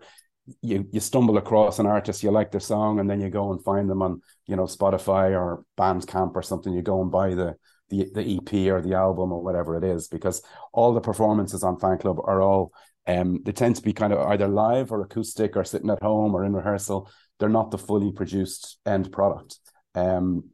[0.62, 3.64] you you stumble across an artist you like their song and then you go and
[3.64, 7.56] find them on you know Spotify or Bandcamp or something you go and buy the
[7.90, 11.80] the the EP or the album or whatever it is because all the performances on
[11.80, 12.72] fan club are all
[13.08, 16.36] um they tend to be kind of either live or acoustic or sitting at home
[16.36, 17.10] or in rehearsal.
[17.40, 19.60] They're not the fully produced end product.
[19.96, 20.50] Um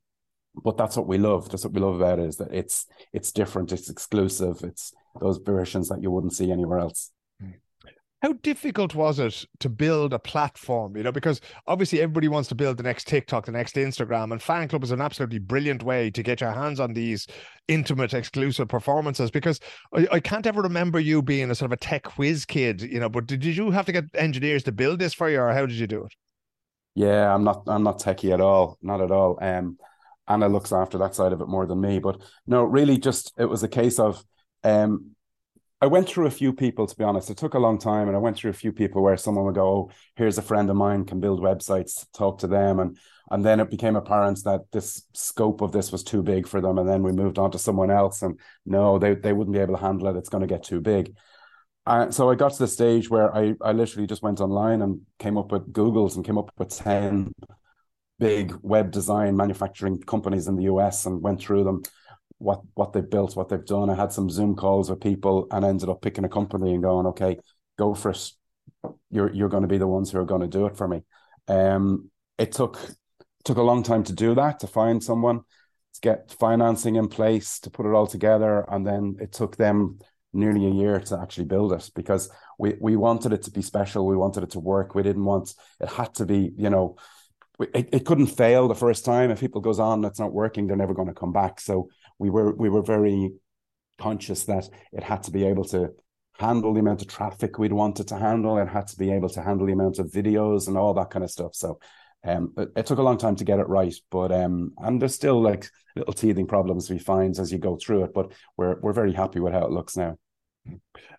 [0.54, 1.50] but that's what we love.
[1.50, 5.38] That's what we love about it is that it's it's different it's exclusive it's those
[5.38, 7.12] versions that you wouldn't see anywhere else
[8.22, 12.56] how difficult was it to build a platform you know because obviously everybody wants to
[12.56, 16.10] build the next tiktok the next instagram and fan club is an absolutely brilliant way
[16.10, 17.28] to get your hands on these
[17.68, 19.60] intimate exclusive performances because
[19.94, 23.00] I, I can't ever remember you being a sort of a tech whiz kid you
[23.00, 25.66] know but did, you have to get engineers to build this for you or how
[25.66, 26.14] did you do it?
[26.96, 29.78] Yeah i'm not i'm not techie at all not at all um
[30.28, 33.46] anna looks after that side of it more than me but no really just it
[33.46, 34.24] was a case of
[34.64, 35.16] um
[35.82, 37.32] I went through a few people, to be honest.
[37.32, 39.56] It took a long time, and I went through a few people where someone would
[39.56, 42.98] go, "Oh, here's a friend of mine, can build websites, talk to them," and
[43.32, 46.78] and then it became apparent that this scope of this was too big for them,
[46.78, 49.76] and then we moved on to someone else, and no, they they wouldn't be able
[49.76, 50.18] to handle it.
[50.18, 51.16] It's going to get too big.
[52.12, 55.38] So I got to the stage where I I literally just went online and came
[55.38, 57.34] up with Google's and came up with ten
[58.20, 61.82] big web design manufacturing companies in the US and went through them
[62.42, 63.90] what what they've built, what they've done.
[63.90, 67.06] I had some Zoom calls with people and ended up picking a company and going,
[67.08, 67.38] okay,
[67.78, 68.32] go for it.
[69.10, 71.04] You're you're going to be the ones who are going to do it for me.
[71.48, 72.80] Um, it took
[73.44, 75.42] took a long time to do that to find someone
[75.94, 80.00] to get financing in place to put it all together, and then it took them
[80.34, 84.08] nearly a year to actually build it because we we wanted it to be special.
[84.08, 84.96] We wanted it to work.
[84.96, 86.96] We didn't want it had to be you know.
[87.76, 89.30] It, it couldn't fail the first time.
[89.30, 91.62] If people goes on, it's not working, they're never going to come back.
[91.62, 91.90] So
[92.22, 93.32] we were we were very
[94.00, 95.90] conscious that it had to be able to
[96.40, 98.58] handle the amount of traffic we'd wanted to handle.
[98.58, 101.26] It had to be able to handle the amount of videos and all that kind
[101.26, 101.56] of stuff.
[101.56, 101.80] So
[102.24, 105.16] um, it, it, took a long time to get it right, but um, and there's
[105.16, 108.94] still like little teething problems we find as you go through it, but we're we're
[108.94, 110.18] very happy with how it looks now.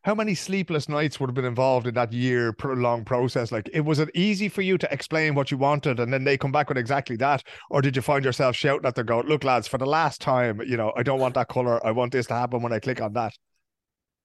[0.02, 3.52] How many sleepless nights would have been involved in that year long process?
[3.52, 6.36] Like, it was it easy for you to explain what you wanted, and then they
[6.36, 9.44] come back with exactly that, or did you find yourself shouting at them, "Go, look,
[9.44, 11.84] lads, for the last time, you know, I don't want that color.
[11.86, 13.32] I want this to happen when I click on that."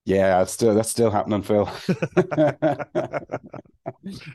[0.05, 1.65] Yeah, it's still that's still happening, Phil.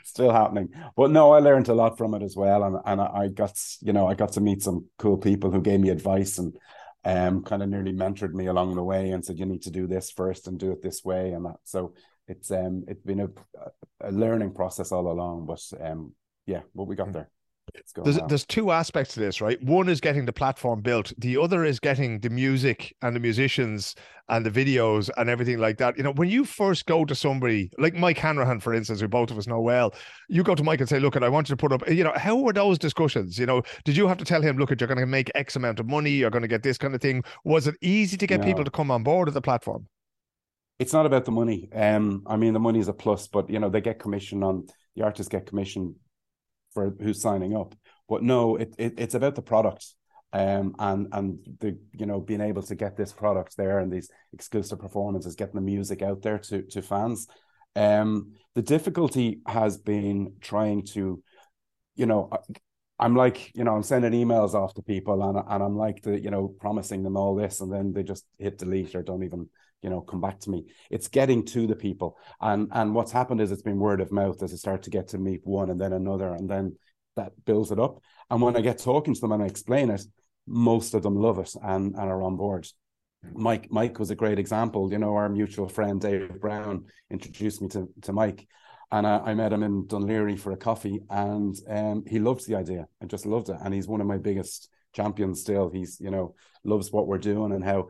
[0.04, 3.28] still happening, but no, I learned a lot from it as well, and and I
[3.28, 6.56] got you know I got to meet some cool people who gave me advice and
[7.04, 9.86] um, kind of nearly mentored me along the way and said, you need to do
[9.86, 11.32] this first and do it this way.
[11.32, 11.94] And that, so
[12.28, 13.28] it's, um, it's been a,
[14.00, 16.14] a learning process all along, but, um,
[16.46, 17.12] yeah, what we got hmm.
[17.12, 17.30] there.
[18.04, 19.62] There's, there's two aspects to this, right?
[19.62, 21.12] One is getting the platform built.
[21.18, 23.94] The other is getting the music and the musicians
[24.28, 25.96] and the videos and everything like that.
[25.96, 29.30] You know, when you first go to somebody like Mike Hanrahan, for instance, who both
[29.30, 29.94] of us know well,
[30.28, 32.12] you go to Mike and say, "Look, I want you to put up." You know,
[32.16, 33.38] how were those discussions?
[33.38, 35.80] You know, did you have to tell him, "Look, you're going to make X amount
[35.80, 36.10] of money.
[36.10, 38.46] You're going to get this kind of thing." Was it easy to get no.
[38.46, 39.86] people to come on board of the platform?
[40.78, 41.68] It's not about the money.
[41.72, 44.66] Um, I mean, the money is a plus, but you know, they get commission on
[44.96, 45.94] the artists get commission
[46.74, 47.74] for who's signing up.
[48.08, 49.94] But no, it, it it's about the product.
[50.34, 54.10] Um, and and the you know being able to get this product there and these
[54.32, 57.26] exclusive performances, getting the music out there to to fans.
[57.76, 61.22] Um, the difficulty has been trying to,
[61.96, 62.30] you know,
[62.98, 66.20] I'm like, you know, I'm sending emails off to people and and I'm like the,
[66.20, 69.48] you know, promising them all this and then they just hit delete or don't even,
[69.82, 70.66] you know, come back to me.
[70.90, 72.16] It's getting to the people.
[72.40, 75.08] And and what's happened is it's been word of mouth as I start to get
[75.08, 76.76] to meet one and then another and then
[77.16, 78.00] that builds it up.
[78.30, 80.02] And when I get talking to them and I explain it,
[80.46, 82.66] most of them love it and, and are on board.
[83.34, 84.90] Mike Mike was a great example.
[84.90, 88.46] You know, our mutual friend Dave Brown introduced me to, to Mike.
[88.90, 92.56] And I, I met him in Laoghaire for a coffee, and um, he loved the
[92.56, 93.56] idea and just loved it.
[93.64, 95.70] And he's one of my biggest champions still.
[95.70, 97.88] He's, you know, loves what we're doing and how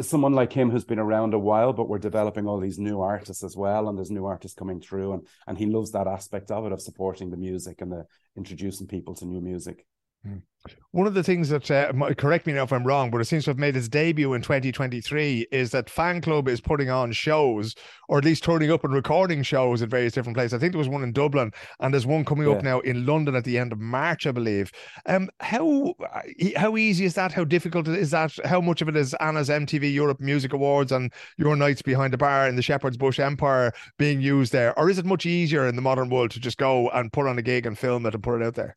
[0.00, 3.42] someone like him who's been around a while, but we're developing all these new artists
[3.42, 3.88] as well.
[3.88, 5.14] And there's new artists coming through.
[5.14, 8.86] And and he loves that aspect of it of supporting the music and the introducing
[8.86, 9.86] people to new music.
[10.92, 13.44] One of the things that, uh, correct me now if I'm wrong, but it seems
[13.44, 17.74] to have made its debut in 2023 is that Fan Club is putting on shows,
[18.08, 20.54] or at least turning up and recording shows at various different places.
[20.54, 22.54] I think there was one in Dublin, and there's one coming yeah.
[22.54, 24.70] up now in London at the end of March, I believe.
[25.04, 25.94] Um, how
[26.56, 27.32] how easy is that?
[27.32, 28.32] How difficult is that?
[28.44, 32.18] How much of it is Anna's MTV Europe Music Awards and your nights behind the
[32.18, 35.76] bar in the Shepherd's Bush Empire being used there, or is it much easier in
[35.76, 38.22] the modern world to just go and put on a gig and film it and
[38.22, 38.76] put it out there?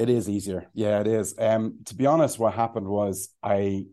[0.00, 0.66] It is easier.
[0.72, 1.34] Yeah, it is.
[1.38, 3.84] Um, to be honest, what happened was I,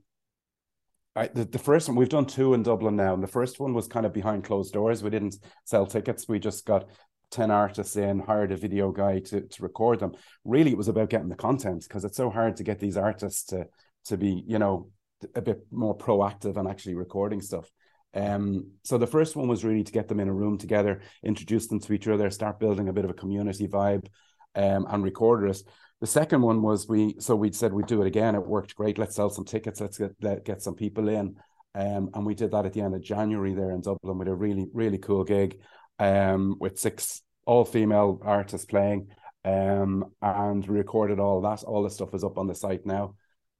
[1.17, 3.73] I the, the first one we've done two in Dublin now, and the first one
[3.73, 5.03] was kind of behind closed doors.
[5.03, 6.25] We didn't sell tickets.
[6.29, 6.87] We just got
[7.31, 10.13] 10 artists in, hired a video guy to, to record them.
[10.45, 13.43] Really, it was about getting the content because it's so hard to get these artists
[13.47, 13.67] to
[14.05, 14.89] to be, you know,
[15.35, 17.69] a bit more proactive and actually recording stuff.
[18.13, 21.67] Um, so the first one was really to get them in a room together, introduce
[21.67, 24.07] them to each other, start building a bit of a community vibe,
[24.55, 25.61] um, and record it.
[26.01, 28.35] The second one was we so we said we'd do it again.
[28.35, 28.97] It worked great.
[28.97, 29.81] Let's sell some tickets.
[29.81, 31.37] Let's get let, get some people in.
[31.75, 34.35] Um, and we did that at the end of January there in Dublin with a
[34.35, 35.59] really really cool gig.
[35.99, 39.07] um, with six all female artists playing.
[39.45, 41.63] Um, and we recorded all that.
[41.63, 43.15] All the stuff is up on the site now.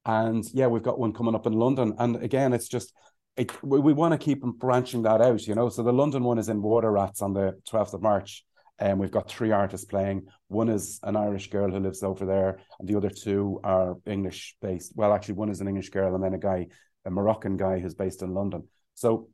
[0.06, 1.96] And yeah, we've got one coming up in London.
[2.00, 2.94] And again, it's just
[3.38, 5.70] it, we, we want to keep branching that out, you know.
[5.70, 8.44] So the London one is in Water Rats on the 12th of March.
[8.80, 10.28] And um, we've got three artists playing.
[10.50, 14.56] One is an Irish girl who lives over there, and the other two are English
[14.62, 14.94] based.
[14.96, 16.68] Well, actually, one is an English girl, and then a guy,
[17.06, 18.68] a Moroccan guy who's based in London.
[18.94, 19.30] So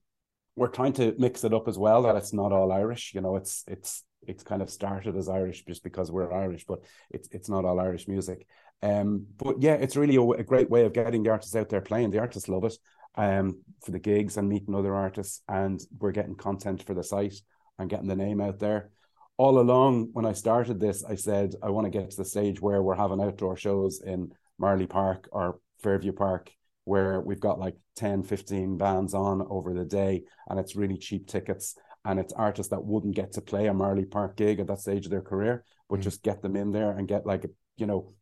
[0.55, 2.03] we're trying to mix it up as well.
[2.03, 3.13] That it's not all Irish.
[3.13, 6.79] You know, it's it's it's kind of started as Irish just because we're Irish, but
[7.09, 8.47] it's it's not all Irish music.
[8.81, 11.79] Um, but yeah, it's really a, a, great way of getting the artists out there
[11.79, 12.11] playing.
[12.11, 12.77] The artists love it
[13.15, 17.35] um, for the gigs and meeting other artists, and we're getting content for the site
[17.79, 18.89] and getting the name out there.
[19.37, 22.61] All along, when I started this, I said I want to get to the stage
[22.61, 26.51] where we're having outdoor shows in Marlay Park or Fairview Park,
[26.85, 31.27] where we've got like 10, 15 bands on over the day, and it's really cheap
[31.27, 34.79] tickets and it's artists that wouldn't get to play a Marlay Park gig at that
[34.79, 36.03] stage of their career, but mm.
[36.03, 37.45] just get them in there and get like
[37.77, 38.13] you know,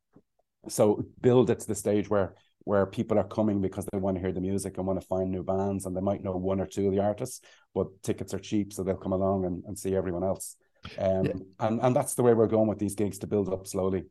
[0.69, 4.21] so build it to the stage where where people are coming because they want to
[4.21, 6.67] hear the music and want to find new bands and they might know one or
[6.67, 7.41] two of the artists,
[7.74, 10.58] but tickets are cheap, so they'll come along and, and see everyone else.
[10.98, 11.34] Um, yeah.
[11.60, 14.06] and and that's the way we're going with these gigs to build up slowly.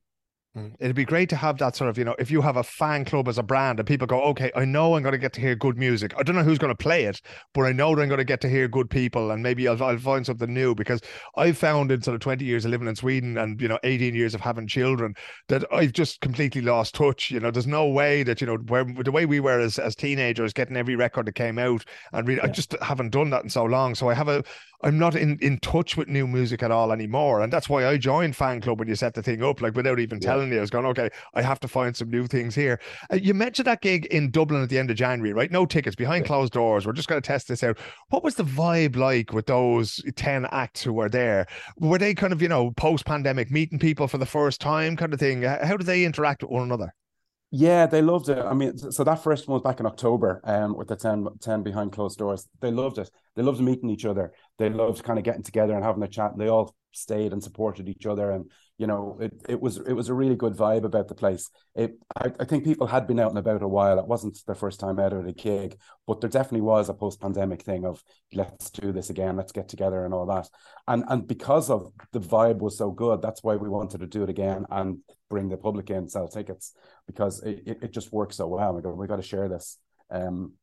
[0.56, 0.74] Mm.
[0.80, 3.04] It'd be great to have that sort of, you know, if you have a fan
[3.04, 5.40] club as a brand and people go, okay, I know I'm going to get to
[5.40, 6.12] hear good music.
[6.18, 7.20] I don't know who's going to play it,
[7.54, 9.80] but I know that I'm going to get to hear good people and maybe I'll,
[9.80, 11.00] I'll find something new because
[11.36, 14.12] I've found in sort of 20 years of living in Sweden and, you know, 18
[14.12, 15.14] years of having children
[15.48, 17.30] that I've just completely lost touch.
[17.30, 19.94] You know, there's no way that, you know, where the way we were as, as
[19.94, 22.48] teenagers getting every record that came out and really, yeah.
[22.48, 23.94] I just haven't done that in so long.
[23.94, 24.42] So I have a,
[24.82, 27.42] I'm not in, in touch with new music at all anymore.
[27.42, 30.00] And that's why I joined fan club when you set the thing up, like without
[30.00, 30.28] even yeah.
[30.28, 32.80] telling you, I was going, okay, I have to find some new things here.
[33.12, 35.50] Uh, you mentioned that gig in Dublin at the end of January, right?
[35.50, 36.86] No tickets behind closed doors.
[36.86, 37.78] We're just going to test this out.
[38.08, 41.46] What was the vibe like with those 10 acts who were there?
[41.78, 45.12] Were they kind of, you know, post pandemic meeting people for the first time kind
[45.12, 45.42] of thing?
[45.42, 46.94] How do they interact with one another?
[47.52, 48.38] Yeah, they loved it.
[48.38, 51.64] I mean, so that first one was back in October um, with the 10, 10
[51.64, 52.48] behind closed doors.
[52.60, 53.10] They loved it.
[53.34, 54.32] They loved meeting each other.
[54.58, 56.30] They loved kind of getting together and having a chat.
[56.30, 58.30] And they all stayed and supported each other.
[58.30, 58.50] And,
[58.80, 61.50] you know, it, it was it was a really good vibe about the place.
[61.74, 63.98] It I, I think people had been out and about a while.
[63.98, 67.20] It wasn't their first time out at a gig, but there definitely was a post
[67.20, 70.48] pandemic thing of let's do this again, let's get together and all that.
[70.88, 74.22] And and because of the vibe was so good, that's why we wanted to do
[74.22, 76.72] it again and bring the public in, sell tickets
[77.06, 78.72] because it, it, it just works so well.
[78.72, 79.76] We go, we got to share this.
[80.10, 80.54] Um,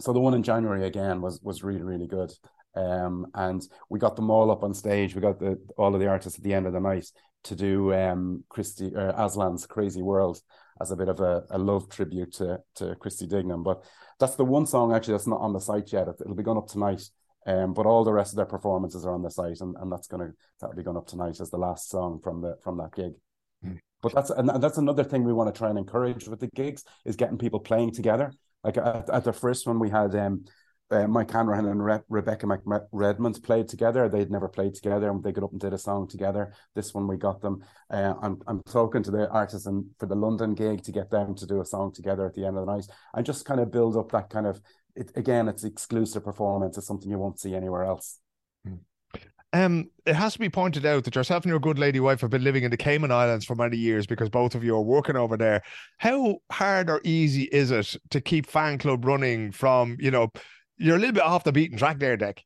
[0.00, 2.32] so the one in January again was was really really good.
[2.74, 5.14] Um, and we got them all up on stage.
[5.14, 7.06] We got the all of the artists at the end of the night
[7.42, 10.40] to do um Christy uh, Aslan's Crazy World
[10.80, 13.64] as a bit of a, a love tribute to to Christy Dignam.
[13.64, 13.82] But
[14.18, 16.08] that's the one song actually that's not on the site yet.
[16.20, 17.02] It'll be going up tonight.
[17.46, 20.06] Um, but all the rest of their performances are on the site, and, and that's
[20.06, 20.30] gonna
[20.60, 23.12] that'll be going up tonight as the last song from the from that gig.
[24.02, 26.84] But that's and that's another thing we want to try and encourage with the gigs
[27.04, 28.32] is getting people playing together.
[28.64, 30.44] Like at, at the first one, we had um,
[30.90, 34.08] uh, Mike Hanrahan and Re- Rebecca McRedmond played together.
[34.08, 36.52] They'd never played together, and they got up and did a song together.
[36.74, 37.62] This one we got them.
[37.90, 41.34] Uh, I'm I'm talking to the artists and for the London gig to get them
[41.36, 43.70] to do a song together at the end of the night, and just kind of
[43.70, 44.60] build up that kind of.
[44.96, 46.76] It, again, it's exclusive performance.
[46.76, 48.18] It's something you won't see anywhere else.
[49.52, 52.30] Um, it has to be pointed out that yourself and your good lady wife have
[52.30, 55.16] been living in the Cayman Islands for many years because both of you are working
[55.16, 55.62] over there.
[55.98, 60.30] How hard or easy is it to keep fan club running from, you know,
[60.80, 62.38] you're a little bit off the beaten track there, Dec?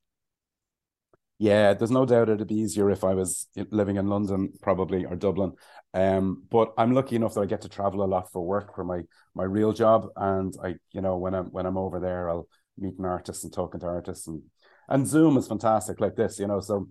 [1.38, 5.16] Yeah, there's no doubt it'd be easier if I was living in London, probably or
[5.16, 5.53] Dublin.
[5.92, 8.85] Um, but I'm lucky enough that I get to travel a lot for work for
[8.85, 9.03] my
[9.35, 12.99] my real job, and I, you know, when I'm when I'm over there, I'll meet
[12.99, 14.42] an artist and talking to artists and
[14.88, 16.61] and Zoom is fantastic like this, you know.
[16.61, 16.88] So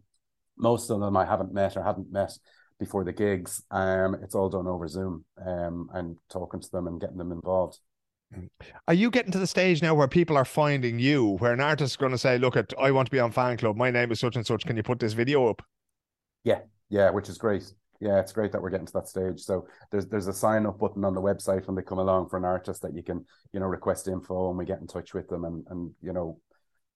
[0.57, 2.31] most of them I haven't met or hadn't met
[2.79, 3.63] before the gigs.
[3.71, 5.25] Um, it's all done over Zoom.
[5.45, 7.79] Um, and talking to them and getting them involved.
[8.87, 11.93] Are you getting to the stage now where people are finding you, where an artist
[11.93, 13.75] is going to say, "Look, at I want to be on fan club.
[13.75, 14.65] My name is such and such.
[14.65, 15.61] Can you put this video up?"
[16.43, 17.73] Yeah, yeah, which is great.
[17.99, 19.39] Yeah, it's great that we're getting to that stage.
[19.39, 22.37] So there's there's a sign up button on the website when they come along for
[22.37, 25.29] an artist that you can you know request info and we get in touch with
[25.29, 26.39] them and and you know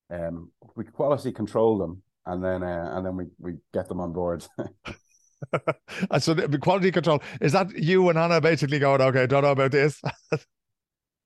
[0.09, 4.13] um, we quality control them, and then uh, and then we we get them on
[4.13, 4.45] board.
[6.11, 9.51] and so the quality control is that you and Anna basically going, okay, don't know
[9.51, 10.01] about this.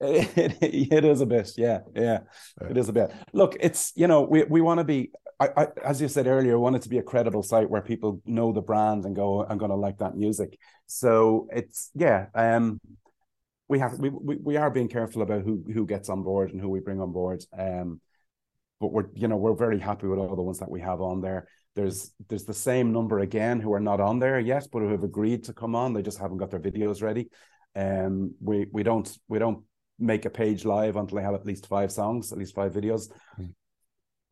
[0.02, 2.20] it, it is a bit, yeah, yeah,
[2.70, 3.12] it is a bit.
[3.34, 5.12] Look, it's you know we we want to be.
[5.40, 8.22] I, I, as you said earlier, want it to be a credible site where people
[8.26, 10.60] know the brand and go, I'm going to like that music.
[10.86, 12.80] So it's yeah, um,
[13.68, 16.62] we have we, we we are being careful about who who gets on board and
[16.62, 17.44] who we bring on board.
[17.58, 18.02] Um,
[18.80, 21.22] but we're you know we're very happy with all the ones that we have on
[21.22, 21.48] there.
[21.76, 25.04] There's there's the same number again who are not on there yet, but who have
[25.04, 25.94] agreed to come on.
[25.94, 27.30] They just haven't got their videos ready.
[27.76, 29.64] Um, we we don't we don't
[30.02, 33.12] make a page live until they have at least five songs, at least five videos.
[33.40, 33.54] Mm.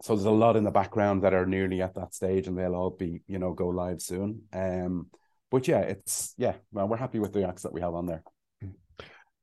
[0.02, 2.76] So there's a lot in the background that are nearly at that stage, and they'll
[2.76, 4.44] all be you know go live soon.
[4.54, 5.08] Um,
[5.52, 8.24] but yeah, it's yeah, well, we're happy with the acts that we have on there.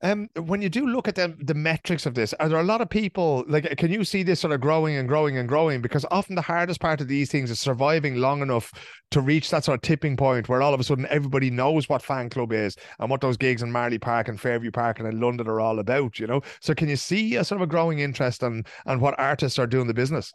[0.07, 2.80] Um, when you do look at the the metrics of this, are there a lot
[2.80, 3.76] of people like?
[3.76, 5.82] Can you see this sort of growing and growing and growing?
[5.82, 8.72] Because often the hardest part of these things is surviving long enough
[9.11, 12.02] to reach that sort of tipping point where all of a sudden everybody knows what
[12.02, 15.20] fan club is and what those gigs in Marlay Park and Fairview Park and in
[15.20, 16.20] London are all about.
[16.20, 19.18] You know, so can you see a sort of a growing interest and and what
[19.18, 20.32] artists are doing the business?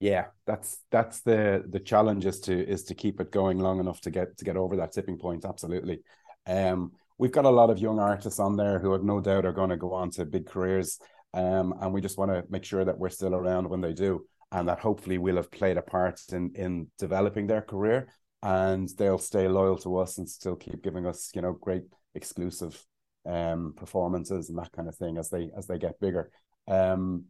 [0.00, 4.00] Yeah, that's that's the the challenge is to is to keep it going long enough
[4.00, 5.44] to get to get over that tipping point.
[5.44, 6.00] Absolutely.
[6.44, 9.52] Um, we've got a lot of young artists on there who have no doubt are
[9.52, 10.98] going to go on to big careers.
[11.34, 14.26] Um, and we just want to make sure that we're still around when they do,
[14.50, 18.08] and that hopefully we'll have played a part in in developing their career,
[18.42, 21.84] and they'll stay loyal to us and still keep giving us, you know, great
[22.14, 22.84] exclusive
[23.24, 26.30] um, performances and that kind of thing as they as they get bigger.
[26.68, 27.24] Um,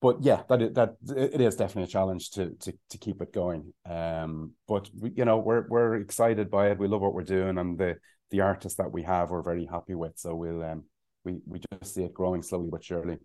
[0.00, 3.32] but yeah, that is, that it is definitely a challenge to to to keep it
[3.32, 3.72] going.
[3.88, 6.78] Um, but we, you know, we're we're excited by it.
[6.78, 7.96] We love what we're doing, and the
[8.32, 10.18] the artists that we have we're very happy with.
[10.18, 10.84] So we'll um
[11.24, 13.18] we we just see it growing slowly but surely.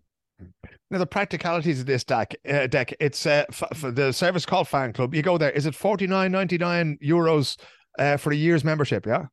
[0.90, 4.68] Now the practicalities of this Dec, uh, Dec it's uh, f- for the service called
[4.68, 5.12] Fan Club.
[5.12, 5.50] You go there.
[5.50, 7.58] Is it forty nine ninety nine euros
[7.98, 9.04] uh, for a year's membership?
[9.04, 9.26] Yeah.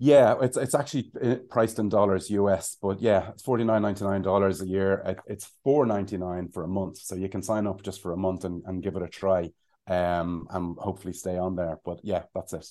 [0.00, 4.04] Yeah, it's it's actually uh, priced in dollars US, but yeah, it's forty nine ninety
[4.04, 5.16] nine dollars a year.
[5.26, 8.16] It's four ninety nine for a month, so you can sign up just for a
[8.16, 9.50] month and, and give it a try,
[9.86, 11.78] um, and hopefully stay on there.
[11.84, 12.66] But yeah, that's it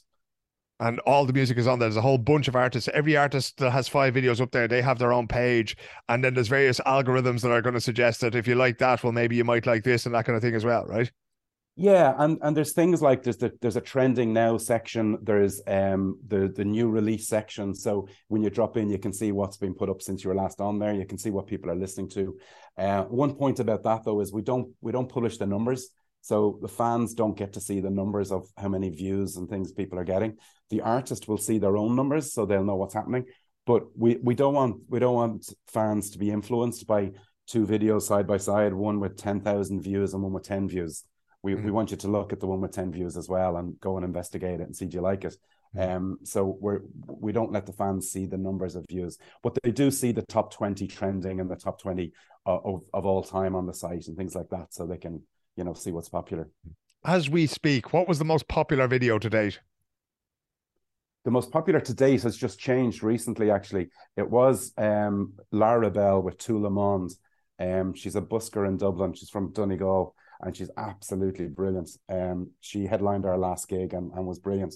[0.83, 1.87] and all the music is on there.
[1.87, 2.89] There's a whole bunch of artists.
[2.93, 5.77] Every artist that has five videos up there, they have their own page,
[6.09, 9.03] and then there's various algorithms that are going to suggest that if you like that,
[9.03, 11.11] well, maybe you might like this and that kind of thing as well, right?
[11.75, 15.17] Yeah, and and there's things like there's the there's a trending now section.
[15.23, 17.73] There's um the the new release section.
[17.73, 20.35] So when you drop in, you can see what's been put up since you were
[20.35, 20.93] last on there.
[20.93, 22.37] You can see what people are listening to.
[22.77, 25.89] Uh, one point about that though is we don't we don't publish the numbers.
[26.23, 29.73] So the fans don't get to see the numbers of how many views and things
[29.73, 30.37] people are getting.
[30.69, 33.25] The artist will see their own numbers, so they'll know what's happening.
[33.65, 37.11] But we we don't want we don't want fans to be influenced by
[37.45, 41.03] two videos side by side, one with ten thousand views and one with ten views.
[41.41, 41.65] We mm-hmm.
[41.65, 43.97] we want you to look at the one with ten views as well and go
[43.97, 45.35] and investigate it and see do you like it.
[45.75, 45.95] Mm-hmm.
[45.95, 49.71] Um, so we're we don't let the fans see the numbers of views, but they
[49.71, 52.13] do see the top twenty trending and the top twenty
[52.45, 55.21] uh, of of all time on the site and things like that, so they can
[55.55, 56.49] you know see what's popular.
[57.05, 59.59] As we speak, what was the most popular video to date?
[61.25, 63.49] The most popular to date has just changed recently.
[63.49, 67.11] Actually, it was um, Lara Bell with Tout Le Monde.
[67.59, 69.13] Um, she's a busker in Dublin.
[69.13, 71.89] She's from Donegal, and she's absolutely brilliant.
[72.09, 74.75] Um, she headlined our last gig and, and was brilliant.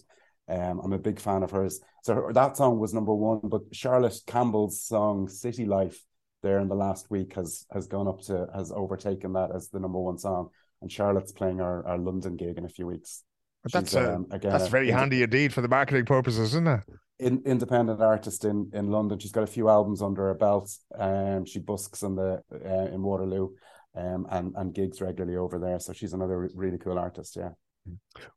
[0.49, 1.81] Um, I'm a big fan of hers.
[2.03, 6.01] So her, that song was number one, but Charlotte Campbell's song "City Life"
[6.43, 9.79] there in the last week has has gone up to has overtaken that as the
[9.79, 10.49] number one song
[10.81, 13.23] and Charlotte's playing our, our London gig in a few weeks.
[13.63, 16.81] But that's uh, um, again, that's very handy indeed for the marketing purposes, isn't it?
[17.19, 19.19] In, independent artist in, in London.
[19.19, 20.71] She's got a few albums under her belt.
[20.97, 23.49] Um, she busks in the uh, in Waterloo,
[23.95, 25.79] um, and and gigs regularly over there.
[25.79, 27.35] So she's another really cool artist.
[27.35, 27.49] Yeah.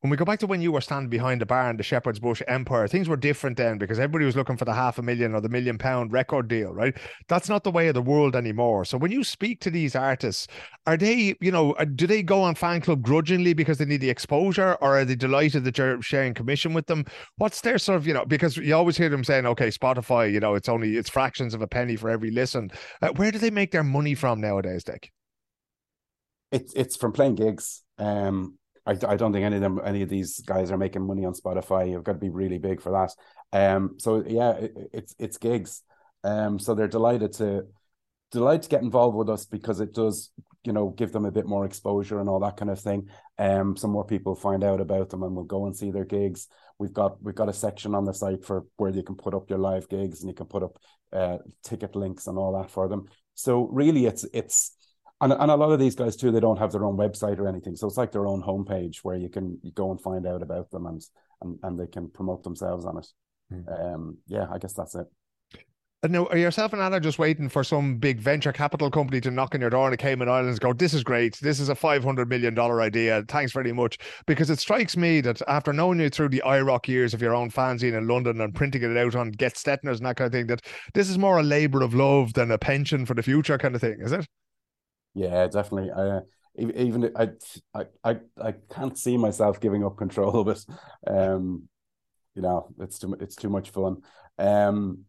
[0.00, 2.18] When we go back to when you were standing behind the bar in the Shepherd's
[2.18, 5.34] Bush Empire, things were different then because everybody was looking for the half a million
[5.34, 6.96] or the million pound record deal, right?
[7.28, 8.84] That's not the way of the world anymore.
[8.84, 10.46] So when you speak to these artists,
[10.86, 14.00] are they, you know, uh, do they go on fan club grudgingly because they need
[14.00, 17.04] the exposure or are they delighted that you're sharing commission with them?
[17.36, 20.40] What's their sort of, you know, because you always hear them saying, okay, Spotify, you
[20.40, 22.70] know, it's only, it's fractions of a penny for every listen.
[23.02, 25.10] Uh, where do they make their money from nowadays, Dick?
[26.52, 27.82] It's, it's from playing gigs.
[27.98, 28.58] Um,
[28.90, 31.34] I, I don't think any of them, any of these guys are making money on
[31.34, 31.90] Spotify.
[31.90, 33.14] You've got to be really big for that.
[33.56, 35.82] Um, so yeah, it, it's it's gigs.
[36.24, 37.66] Um, so they're delighted to
[38.32, 40.30] delighted to get involved with us because it does,
[40.64, 43.08] you know, give them a bit more exposure and all that kind of thing.
[43.38, 46.48] Um, some more people find out about them and will go and see their gigs.
[46.78, 49.48] We've got we've got a section on the site for where you can put up
[49.50, 50.78] your live gigs and you can put up
[51.12, 53.06] uh, ticket links and all that for them.
[53.34, 54.72] So really, it's it's
[55.20, 57.48] and, and a lot of these guys too they don't have their own website or
[57.48, 60.42] anything so it's like their own homepage where you can you go and find out
[60.42, 61.02] about them and
[61.42, 63.06] and, and they can promote themselves on it
[63.52, 63.94] mm.
[63.94, 65.06] um yeah i guess that's it
[66.02, 69.30] and now, are yourself and Anna just waiting for some big venture capital company to
[69.30, 71.38] knock on your door in the Cayman Islands go, this is great.
[71.42, 73.22] This is a $500 million idea.
[73.28, 73.98] Thanks very much.
[74.26, 77.50] Because it strikes me that after knowing you through the IROC years of your own
[77.50, 80.62] fanzine in London and printing it out on Gestetners and that kind of thing, that
[80.94, 83.82] this is more a labour of love than a pension for the future kind of
[83.82, 84.26] thing, is it?
[85.14, 85.90] Yeah, definitely.
[85.90, 86.20] Uh,
[86.56, 87.30] even I,
[87.74, 90.64] I, I, I can't see myself giving up control, but
[91.06, 91.68] um,
[92.34, 94.02] you know, it's too it's too much fun.
[94.38, 95.00] Um,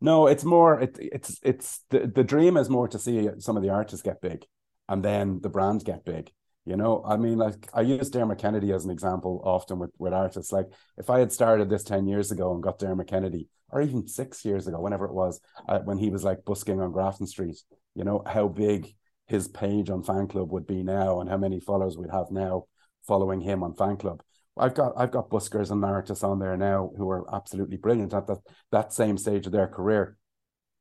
[0.00, 3.62] no, it's more it, it's it's the the dream is more to see some of
[3.64, 4.46] the artists get big,
[4.88, 6.32] and then the brands get big.
[6.66, 10.14] You know, I mean, like I use Dermot Kennedy as an example often with with
[10.14, 10.52] artists.
[10.52, 10.68] Like
[10.98, 14.44] if I had started this ten years ago and got Dermot Kennedy, or even six
[14.44, 17.58] years ago, whenever it was, uh, when he was like busking on Grafton Street,
[17.94, 18.94] you know how big
[19.26, 22.64] his page on fan club would be now, and how many followers we'd have now
[23.06, 24.22] following him on fan club.
[24.56, 28.26] I've got I've got buskers and artists on there now who are absolutely brilliant at
[28.28, 28.38] that
[28.70, 30.16] that same stage of their career.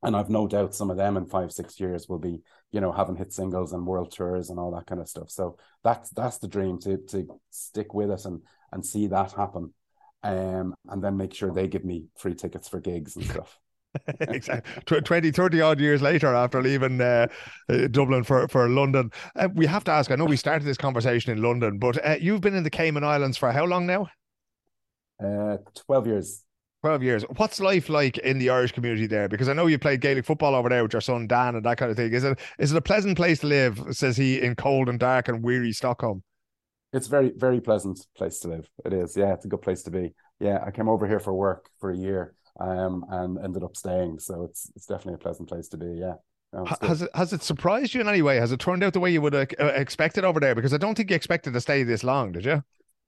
[0.03, 2.41] And I've no doubt some of them in five, six years will be,
[2.71, 5.29] you know, having hit singles and world tours and all that kind of stuff.
[5.31, 8.41] So that's that's the dream to to stick with it and
[8.71, 9.73] and see that happen.
[10.21, 13.59] Um, and then make sure they give me free tickets for gigs and stuff.
[14.21, 17.27] exactly 20 30 odd years later after leaving uh,
[17.69, 19.11] uh, dublin for, for london.
[19.35, 22.15] Uh, we have to ask i know we started this conversation in london but uh,
[22.19, 24.07] you've been in the cayman islands for how long now?
[25.23, 26.43] Uh, 12 years.
[26.81, 27.23] 12 years.
[27.37, 29.29] What's life like in the irish community there?
[29.29, 31.77] Because i know you played gaelic football over there with your son dan and that
[31.77, 32.11] kind of thing.
[32.11, 35.29] Is it is it a pleasant place to live says he in cold and dark
[35.29, 36.23] and weary stockholm?
[36.91, 38.69] It's very very pleasant place to live.
[38.85, 39.15] It is.
[39.15, 40.13] Yeah it's a good place to be.
[40.39, 44.19] Yeah i came over here for work for a year um, and ended up staying.
[44.19, 45.95] So it's it's definitely a pleasant place to be.
[45.99, 46.15] Yeah.
[46.51, 48.37] No, has it has it surprised you in any way?
[48.37, 50.53] Has it turned out the way you would have uh, expected over there?
[50.53, 52.63] Because I don't think you expected to stay this long, did you?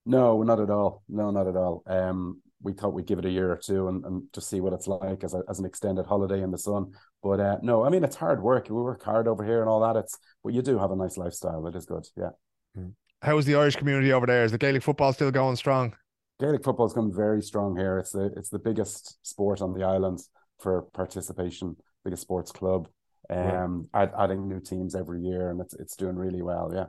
[0.05, 1.03] No, not at all.
[1.07, 1.83] No, not at all.
[1.85, 4.73] Um, we thought we'd give it a year or two and, and just see what
[4.73, 6.93] it's like as a, as an extended holiday in the sun.
[7.21, 8.67] But uh, no, I mean it's hard work.
[8.69, 9.95] We work hard over here and all that.
[9.99, 11.67] It's but you do have a nice lifestyle.
[11.67, 12.07] It is good.
[12.17, 12.31] Yeah.
[12.75, 12.89] Hmm.
[13.21, 14.43] How is the Irish community over there?
[14.43, 15.95] Is the Gaelic football still going strong?
[16.39, 17.97] Gaelic football has come very strong here.
[17.97, 20.19] It's the it's the biggest sport on the island
[20.59, 22.87] for participation, biggest sports club.
[23.29, 24.03] Um, right.
[24.03, 26.71] add, adding new teams every year, and it's it's doing really well.
[26.73, 26.85] Yeah.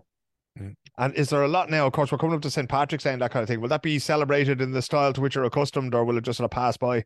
[0.60, 0.74] Mm.
[0.98, 1.86] And is there a lot now?
[1.86, 2.68] Of course, we're coming up to St.
[2.68, 3.60] Patrick's Day and that kind of thing.
[3.60, 6.38] Will that be celebrated in the style to which you're accustomed, or will it just
[6.38, 7.04] sort of pass by?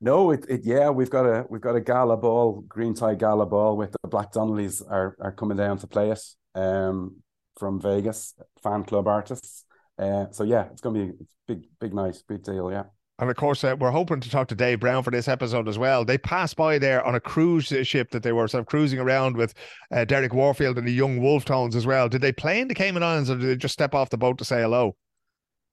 [0.00, 3.46] No, it, it yeah, we've got a we've got a gala ball, green tie gala
[3.46, 6.20] ball with the Black Donnellys are are coming down to play it.
[6.54, 7.22] Um,
[7.58, 9.64] from Vegas, fan club artists.
[9.98, 12.70] Uh, so yeah, it's gonna be it's big, big night, big deal.
[12.70, 12.84] Yeah.
[13.18, 15.78] And of course, uh, we're hoping to talk to Dave Brown for this episode as
[15.78, 16.04] well.
[16.04, 19.36] They passed by there on a cruise ship that they were sort of cruising around
[19.36, 19.54] with
[19.90, 22.10] uh, Derek Warfield and the young Wolfe Tones as well.
[22.10, 24.36] Did they play in the Cayman Islands or did they just step off the boat
[24.38, 24.96] to say hello?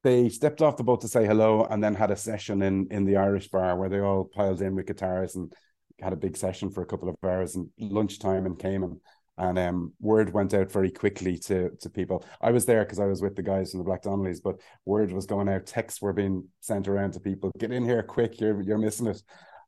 [0.04, 3.04] They stepped off the boat to say hello and then had a session in in
[3.04, 5.52] the Irish bar where they all piled in with guitars and
[6.00, 9.02] had a big session for a couple of hours and lunchtime in Cayman
[9.38, 12.24] and um, word went out very quickly to to people.
[12.42, 15.12] I was there because I was with the guys from the Black Donnellys, but word
[15.12, 15.66] was going out.
[15.66, 17.52] Texts were being sent around to people.
[17.58, 18.40] Get in here quick!
[18.40, 19.22] You're you're missing it,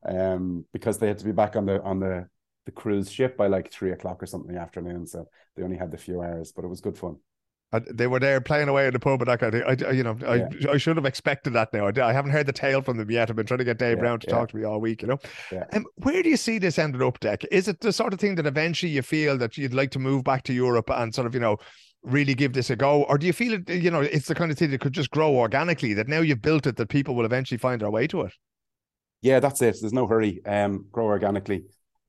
[0.07, 2.27] um, because they had to be back on the on the
[2.65, 5.05] the cruise ship by like three o'clock or something in the afternoon.
[5.05, 7.17] So they only had the few hours, but it was good fun
[7.91, 9.87] they were there playing away in the pub and that kind of thing.
[9.87, 10.71] I, you know, I, yeah.
[10.71, 11.87] I should have expected that now.
[11.87, 13.29] I, I, haven't heard the tale from them yet.
[13.29, 14.33] I've been trying to get Dave yeah, Brown to yeah.
[14.33, 15.19] talk to me all week, you know.
[15.51, 15.65] Yeah.
[15.73, 17.45] Um, where do you see this ended up, Dec?
[17.51, 20.23] Is it the sort of thing that eventually you feel that you'd like to move
[20.23, 21.57] back to Europe and sort of, you know,
[22.03, 23.03] really give this a go?
[23.03, 25.11] Or do you feel it, you know, it's the kind of thing that could just
[25.11, 28.21] grow organically, that now you've built it, that people will eventually find their way to
[28.21, 28.33] it?
[29.21, 29.77] Yeah, that's it.
[29.81, 30.41] There's no hurry.
[30.45, 31.65] Um, grow organically.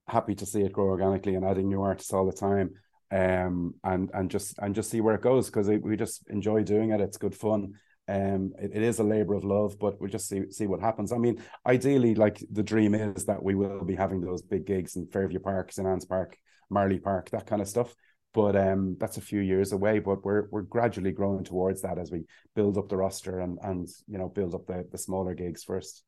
[0.09, 2.71] Happy to see it grow organically and adding new artists all the time
[3.11, 6.90] um, and and just and just see where it goes because we just enjoy doing
[6.90, 7.00] it.
[7.00, 7.74] It's good fun.
[8.09, 11.12] Um, it, it is a labor of love, but we'll just see see what happens.
[11.12, 14.96] I mean, ideally, like the dream is that we will be having those big gigs
[14.96, 16.36] in Fairview Park, St Anne's Park,
[16.70, 17.94] Marlay Park, that kind of stuff.
[18.32, 19.98] But um, that's a few years away.
[19.98, 23.88] But we're we're gradually growing towards that as we build up the roster and and
[24.07, 26.02] you know build up the the smaller gigs first.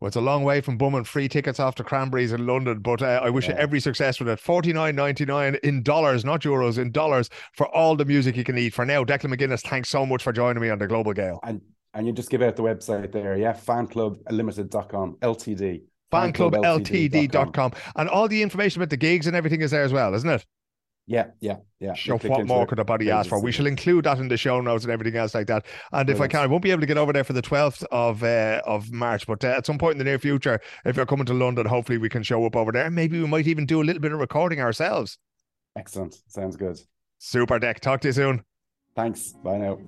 [0.00, 3.02] Well, it's a long way from bumming free tickets off to Cranberries in London, but
[3.02, 3.52] uh, I wish yeah.
[3.52, 4.40] you every success with it.
[4.40, 8.44] Forty nine ninety nine in dollars, not euros, in dollars for all the music you
[8.44, 8.72] can eat.
[8.72, 11.38] For now, Declan Magennis, thanks so much for joining me on the Global Gael.
[11.42, 11.60] And
[11.92, 15.82] and you just give out the website there, yeah, fanclublimited.com, LTD.
[16.10, 17.72] Fanclubltd.com.
[17.96, 20.46] And all the information about the gigs and everything is there as well, isn't it?
[21.10, 21.94] Yeah, yeah, yeah.
[21.94, 23.42] So what more could a body ask for?
[23.42, 25.66] We shall include that in the show notes and everything else like that.
[25.90, 27.82] And if I can, I won't be able to get over there for the 12th
[27.90, 31.06] of uh, of March, but uh, at some point in the near future, if you're
[31.06, 32.88] coming to London, hopefully we can show up over there.
[32.92, 35.18] Maybe we might even do a little bit of recording ourselves.
[35.76, 36.16] Excellent.
[36.28, 36.78] Sounds good.
[37.18, 37.80] Super Dec.
[37.80, 38.44] Talk to you soon.
[38.94, 39.32] Thanks.
[39.42, 39.80] Bye now.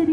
[0.00, 0.08] There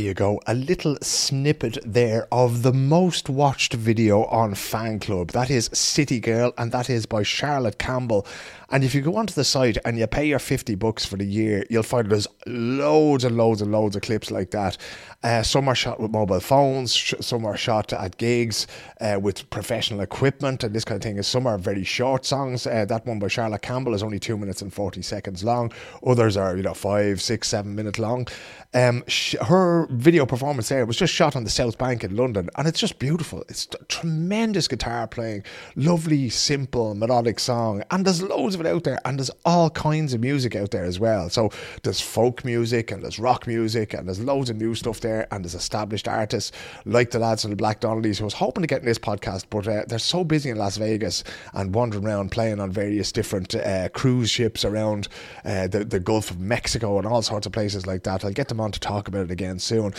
[0.00, 0.40] you go.
[0.46, 5.32] A little snippet there of the most watched video on Fan Club.
[5.32, 8.26] That is City Girl, and that is by Charlotte Campbell.
[8.72, 11.26] And if you go onto the site and you pay your 50 bucks for the
[11.26, 14.78] year, you'll find there's loads and loads and loads of clips like that.
[15.22, 18.66] Uh, some are shot with mobile phones, sh- some are shot at gigs
[19.02, 21.22] uh, with professional equipment and this kind of thing.
[21.22, 22.66] Some are very short songs.
[22.66, 25.70] Uh, that one by Charlotte Campbell is only two minutes and 40 seconds long.
[26.06, 28.26] Others are, you know, five, six, seven minutes long.
[28.72, 32.48] Um, sh- her video performance there was just shot on the South Bank in London
[32.56, 33.44] and it's just beautiful.
[33.50, 35.44] It's tremendous guitar playing,
[35.76, 37.82] lovely, simple, melodic song.
[37.90, 40.84] And there's loads of it out there, and there's all kinds of music out there
[40.84, 41.28] as well.
[41.28, 41.50] So
[41.82, 45.44] there's folk music, and there's rock music, and there's loads of new stuff there, and
[45.44, 46.52] there's established artists
[46.84, 49.44] like the lads from the Black Donnellys who was hoping to get in this podcast,
[49.50, 53.54] but uh, they're so busy in Las Vegas and wandering around playing on various different
[53.54, 55.08] uh, cruise ships around
[55.44, 58.24] uh, the, the Gulf of Mexico and all sorts of places like that.
[58.24, 59.94] I'll get them on to talk about it again soon.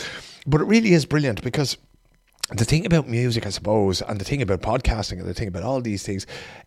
[0.46, 1.76] But it really is brilliant because
[2.50, 5.62] the thing about music, I suppose, and the thing about podcasting and the thing about
[5.62, 6.26] all these things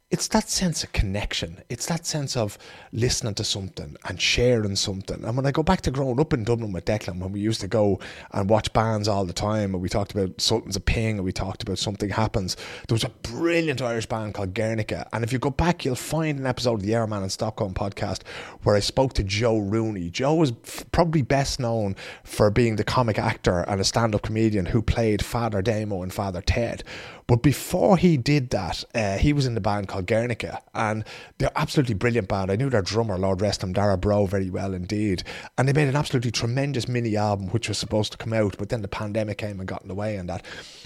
[0.09, 1.61] it's that sense of connection.
[1.67, 2.57] It's that sense of
[2.93, 5.21] listening to something and sharing something.
[5.21, 7.59] And when I go back to growing up in Dublin with Declan, when we used
[7.59, 7.99] to go
[8.31, 11.33] and watch bands all the time, and we talked about Sultans of Ping, and we
[11.33, 12.55] talked about Something Happens,
[12.87, 15.09] there was a brilliant Irish band called Guernica.
[15.11, 18.21] And if you go back, you'll find an episode of the Airman in Stockholm podcast
[18.63, 20.09] where I spoke to Joe Rooney.
[20.09, 20.51] Joe was
[20.93, 25.21] probably best known for being the comic actor and a stand up comedian who played
[25.23, 26.85] Father Damo and Father Ted.
[27.27, 31.03] But before he did that, uh, he was in the band called Guernica, and
[31.37, 32.49] they're absolutely brilliant band.
[32.49, 35.23] I knew their drummer, Lord rest him, Dara Bro, very well indeed.
[35.57, 38.69] And they made an absolutely tremendous mini album, which was supposed to come out, but
[38.69, 40.45] then the pandemic came and got in the way and that.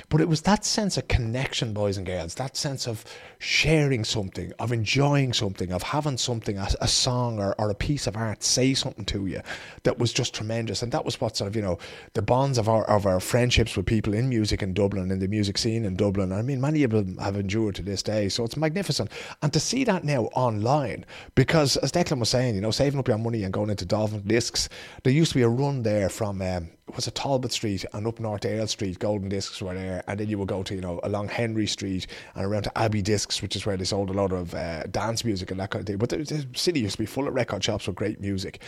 [0.09, 3.05] But it was that sense of connection, boys and girls, that sense of
[3.37, 8.07] sharing something, of enjoying something, of having something, a, a song or, or a piece
[8.07, 9.41] of art say something to you
[9.83, 10.81] that was just tremendous.
[10.81, 11.77] And that was what sort of, you know,
[12.13, 15.27] the bonds of our, of our friendships with people in music in Dublin, in the
[15.27, 16.30] music scene in Dublin.
[16.33, 18.29] I mean, many of them have endured to this day.
[18.29, 19.11] So it's magnificent.
[19.41, 21.05] And to see that now online,
[21.35, 24.21] because as Declan was saying, you know, saving up your money and going into Dolphin
[24.25, 24.69] Discs,
[25.03, 28.19] there used to be a run there from um, was it Talbot Street and up
[28.19, 30.99] North Earl Street, Golden Discs were there, and then you would go to you know
[31.03, 34.31] along Henry Street and around to Abbey Discs, which is where they sold a lot
[34.31, 35.97] of uh, dance music and that kind of thing.
[35.97, 38.61] But the, the, city used to be full of record shops with great music,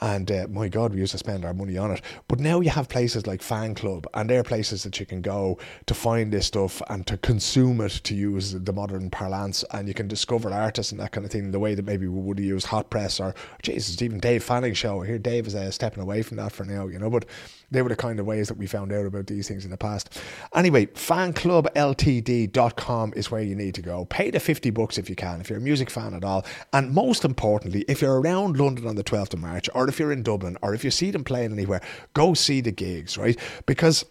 [0.00, 2.02] and uh, my God, we used to spend our money on it.
[2.28, 5.58] But now you have places like Fan Club, and they're places that you can go
[5.86, 9.94] to find this stuff and to consume it, to use the modern parlance, and you
[9.94, 12.46] can discover artists and that kind of thing the way that maybe we would have
[12.46, 15.00] used Hot Press or Jesus, even Dave Fanning show.
[15.00, 17.24] Here, Dave is uh, stepping away from that for now, you know, but
[17.70, 19.76] they were the kind of ways that we found out about these things in the
[19.76, 20.20] past.
[20.54, 24.06] Anyway, fanclubltd.com is where you need to go.
[24.06, 26.44] Pay the 50 bucks if you can, if you're a music fan at all.
[26.72, 30.12] And most importantly, if you're around London on the 12th of March, or if you're
[30.12, 31.80] in Dublin, or if you see them playing anywhere,
[32.14, 33.38] go see the gigs, right?
[33.66, 34.04] Because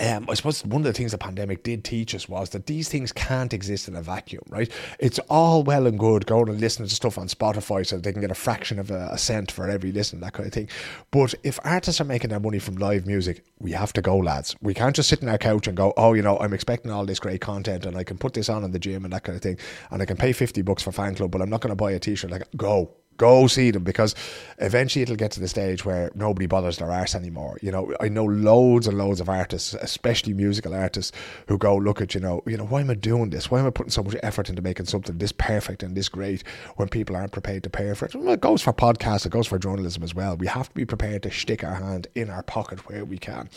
[0.00, 2.88] um, I suppose one of the things the pandemic did teach us was that these
[2.88, 4.70] things can't exist in a vacuum, right?
[4.98, 8.20] It's all well and good going and listening to stuff on Spotify so they can
[8.20, 10.68] get a fraction of a, a, cent for every listen, that kind of thing.
[11.10, 14.54] But if artists are making their money from live music, we have to go, lads.
[14.60, 17.06] We can't just sit in our couch and go, oh, you know, I'm expecting all
[17.06, 19.36] this great content and I can put this on in the gym and that kind
[19.36, 19.58] of thing,
[19.90, 21.92] and I can pay 50 bucks for fan club, but I'm not going to buy
[21.92, 22.30] a t shirt.
[22.30, 24.14] Like, go, go see them because
[24.58, 27.58] eventually it'll get to the stage where nobody bothers their arse anymore.
[27.62, 31.12] You know, I know loads and loads of artists, especially musical artists,
[31.48, 33.50] who go look at you know, you know, why am I doing this?
[33.50, 36.42] Why am I putting so much effort into making something this perfect and this great
[36.76, 38.14] when people aren't prepared to pay for it?
[38.14, 40.36] Well, it goes for podcasts, it goes for journalism as well.
[40.36, 43.48] We have to be prepared to stick our hand in our pocket where we can.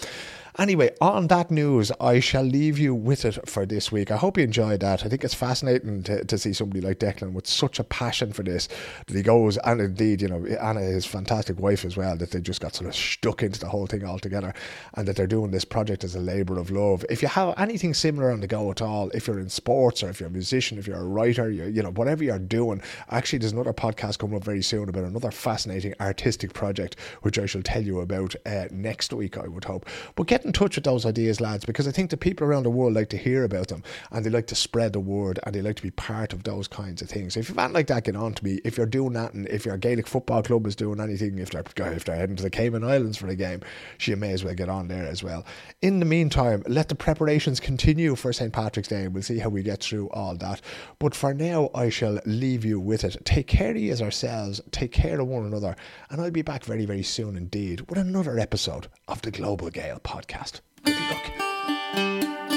[0.57, 4.11] Anyway, on that news, I shall leave you with it for this week.
[4.11, 5.05] I hope you enjoyed that.
[5.05, 8.43] I think it's fascinating to, to see somebody like Declan with such a passion for
[8.43, 8.67] this
[9.07, 12.41] that he goes, and indeed, you know, Anna, his fantastic wife as well, that they
[12.41, 14.53] just got sort of stuck into the whole thing altogether
[14.95, 17.05] and that they're doing this project as a labour of love.
[17.09, 20.09] If you have anything similar on the go at all, if you're in sports or
[20.09, 22.81] if you're a musician, if you're a writer, you you know, whatever you're doing,
[23.11, 27.45] actually, there's another podcast coming up very soon about another fascinating artistic project, which I
[27.45, 29.85] shall tell you about uh, next week, I would hope.
[30.15, 32.69] But getting in touch with those ideas, lads, because I think the people around the
[32.69, 35.61] world like to hear about them and they like to spread the word and they
[35.61, 37.35] like to be part of those kinds of things.
[37.35, 38.61] If you've anything like that, get on to me.
[38.63, 41.63] If you're doing that and if your Gaelic football club is doing anything, if they're,
[41.93, 43.61] if they're heading to the Cayman Islands for a game,
[43.97, 45.45] she may as well get on there as well.
[45.81, 48.53] In the meantime, let the preparations continue for St.
[48.53, 50.61] Patrick's Day and we'll see how we get through all that.
[50.99, 53.17] But for now, I shall leave you with it.
[53.25, 55.75] Take care of you ourselves, take care of one another,
[56.09, 59.99] and I'll be back very, very soon indeed with another episode of the Global Gael
[60.29, 60.61] podcast.
[60.83, 62.48] Good luck.